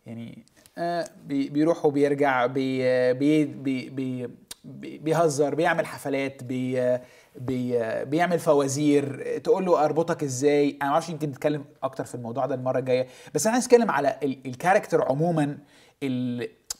[0.06, 0.46] يعني
[0.78, 7.00] آه بيروح وبيرجع بي بي بي بي بيهزر بيعمل حفلات بي
[7.38, 12.46] بي بيعمل فوازير تقول له أربطك إزاي أنا ما أعرفش يمكن نتكلم أكتر في الموضوع
[12.46, 15.58] ده المرة الجاية بس أنا عايز أتكلم على ال character عموما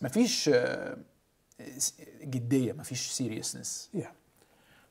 [0.02, 0.50] مفيش
[2.24, 4.06] جدية مفيش سيريسنس yeah.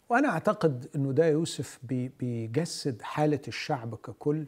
[0.09, 1.79] وأنا أعتقد إنه ده يوسف
[2.21, 4.47] بيجسد حالة الشعب ككل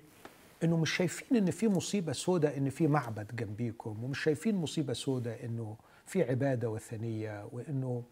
[0.64, 5.44] إنه مش شايفين إن في مصيبة سوداء إن في معبد جنبيكم ومش شايفين مصيبة سوداء
[5.44, 8.02] إنه في عبادة وثنية وإنه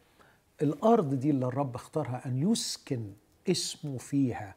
[0.63, 3.13] الأرض دي اللي الرب اختارها أن يسكن
[3.51, 4.55] اسمه فيها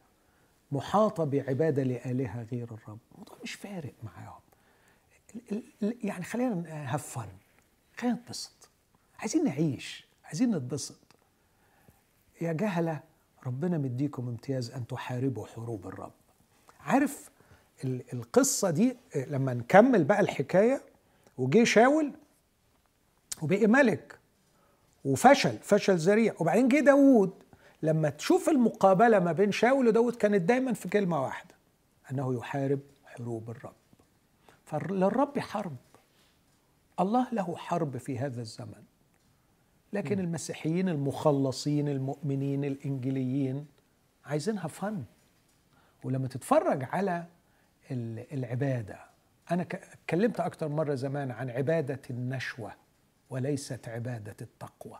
[0.72, 2.98] محاطه بعبادة لآلهة غير الرب.
[3.12, 4.40] الموضوع مش فارق معاهم.
[6.02, 6.64] يعني خلينا
[6.96, 7.28] هفن
[7.96, 8.68] خلينا نتبسط.
[9.18, 10.06] عايزين نعيش.
[10.24, 10.98] عايزين نتبسط.
[12.40, 13.00] يا جهلة
[13.46, 16.12] ربنا مديكم امتياز أن تحاربوا حروب الرب.
[16.80, 17.30] عارف
[17.84, 20.82] القصة دي؟ لما نكمل بقى الحكاية
[21.38, 22.12] وجي شاول
[23.42, 24.18] وبقي ملك.
[25.04, 26.34] وفشل فشل ذريع.
[26.40, 27.42] وبعدين جه داوود
[27.82, 31.54] لما تشوف المقابلة ما بين شاول وداود كانت دايما في كلمة واحدة
[32.10, 33.74] أنه يحارب حروب الرب.
[34.64, 35.76] فللرب حرب.
[37.00, 38.82] الله له حرب في هذا الزمن.
[39.92, 40.20] لكن م.
[40.20, 43.66] المسيحيين المخلصين المؤمنين الانجيليين
[44.24, 45.04] عايزينها فن
[46.04, 47.24] ولما تتفرج على
[48.32, 48.98] العبادة
[49.50, 52.72] أنا اتكلمت أكتر مرة زمان عن عبادة النشوة.
[53.30, 54.98] وليست عبادة التقوى.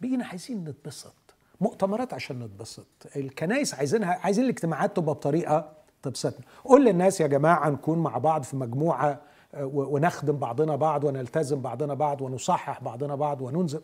[0.00, 1.14] بقينا عايزين نتبسط.
[1.60, 2.86] مؤتمرات عشان نتبسط.
[3.16, 6.46] الكنائس عايزينها عايزين الاجتماعات تبقى بطريقة تبسطنا.
[6.64, 9.20] قول للناس يا جماعة نكون مع بعض في مجموعة
[9.54, 13.82] آه، ونخدم بعضنا بعض ونلتزم بعضنا بعض ونصحح بعضنا بعض وننزل.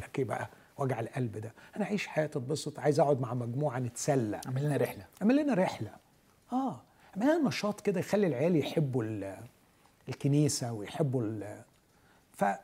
[0.00, 0.48] لك إيه بقى؟
[0.78, 1.54] وجع القلب ده.
[1.76, 4.40] أنا اعيش حياة اتبسط عايز أقعد مع مجموعة نتسلى.
[4.46, 5.06] اعمل لنا رحلة.
[5.22, 5.90] اعمل لنا رحلة.
[6.52, 6.80] آه.
[7.16, 9.04] اعمل لنا نشاط كده يخلي العيال يحبوا
[10.08, 11.40] الكنيسة ويحبوا.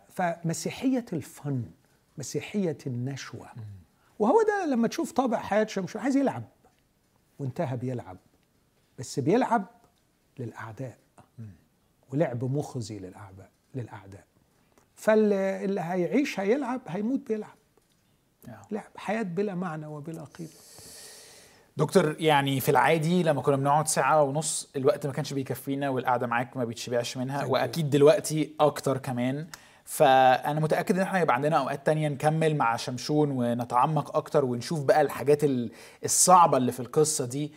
[0.09, 1.65] فمسيحيه الفن
[2.19, 3.49] مسيحية النشوة.
[4.19, 6.45] وهو ده لما تشوف طابع حياة شمشون عايز يلعب.
[7.39, 8.17] وانتهى بيلعب.
[8.99, 9.65] بس بيلعب
[10.39, 10.99] للأعداء.
[12.13, 13.51] ولعب مخزي للأعداء.
[13.75, 14.25] للاعداء
[14.95, 17.57] فاللي هيعيش هيلعب هيموت بيلعب.
[18.71, 20.51] لعب حياة بلا معنى وبلا قيمة.
[21.81, 26.57] دكتور يعني في العادي لما كنا بنقعد ساعة ونص الوقت ما كانش بيكفينا والقعدة معاك
[26.57, 29.47] ما بيتشبعش منها وأكيد دلوقتي أكتر كمان.
[29.85, 35.01] فأنا متأكد إن إحنا هيبقى عندنا أوقات تانية نكمل مع شمشون ونتعمق أكتر ونشوف بقى
[35.01, 35.41] الحاجات
[36.05, 37.53] الصعبة اللي في القصة دي.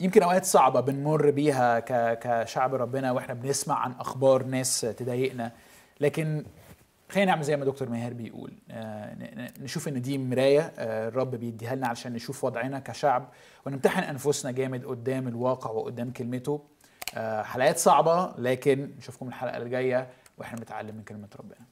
[0.00, 1.80] يمكن أوقات صعبة بنمر بيها
[2.14, 5.52] كشعب ربنا وإحنا بنسمع عن أخبار ناس تضايقنا.
[6.00, 6.44] لكن
[7.08, 8.52] خلينا نعمل زي ما دكتور ماهر بيقول.
[8.70, 9.16] آه،
[9.60, 13.28] نشوف إن دي مراية آه، الرب بيديها لنا علشان نشوف وضعنا كشعب
[13.66, 16.64] ونمتحن أنفسنا جامد قدام الواقع وقدام كلمته.
[17.14, 21.66] آه، حلقات صعبة لكن نشوفكم الحلقة اللي جاية وإحنا بنتعلم من كلمة ربنا.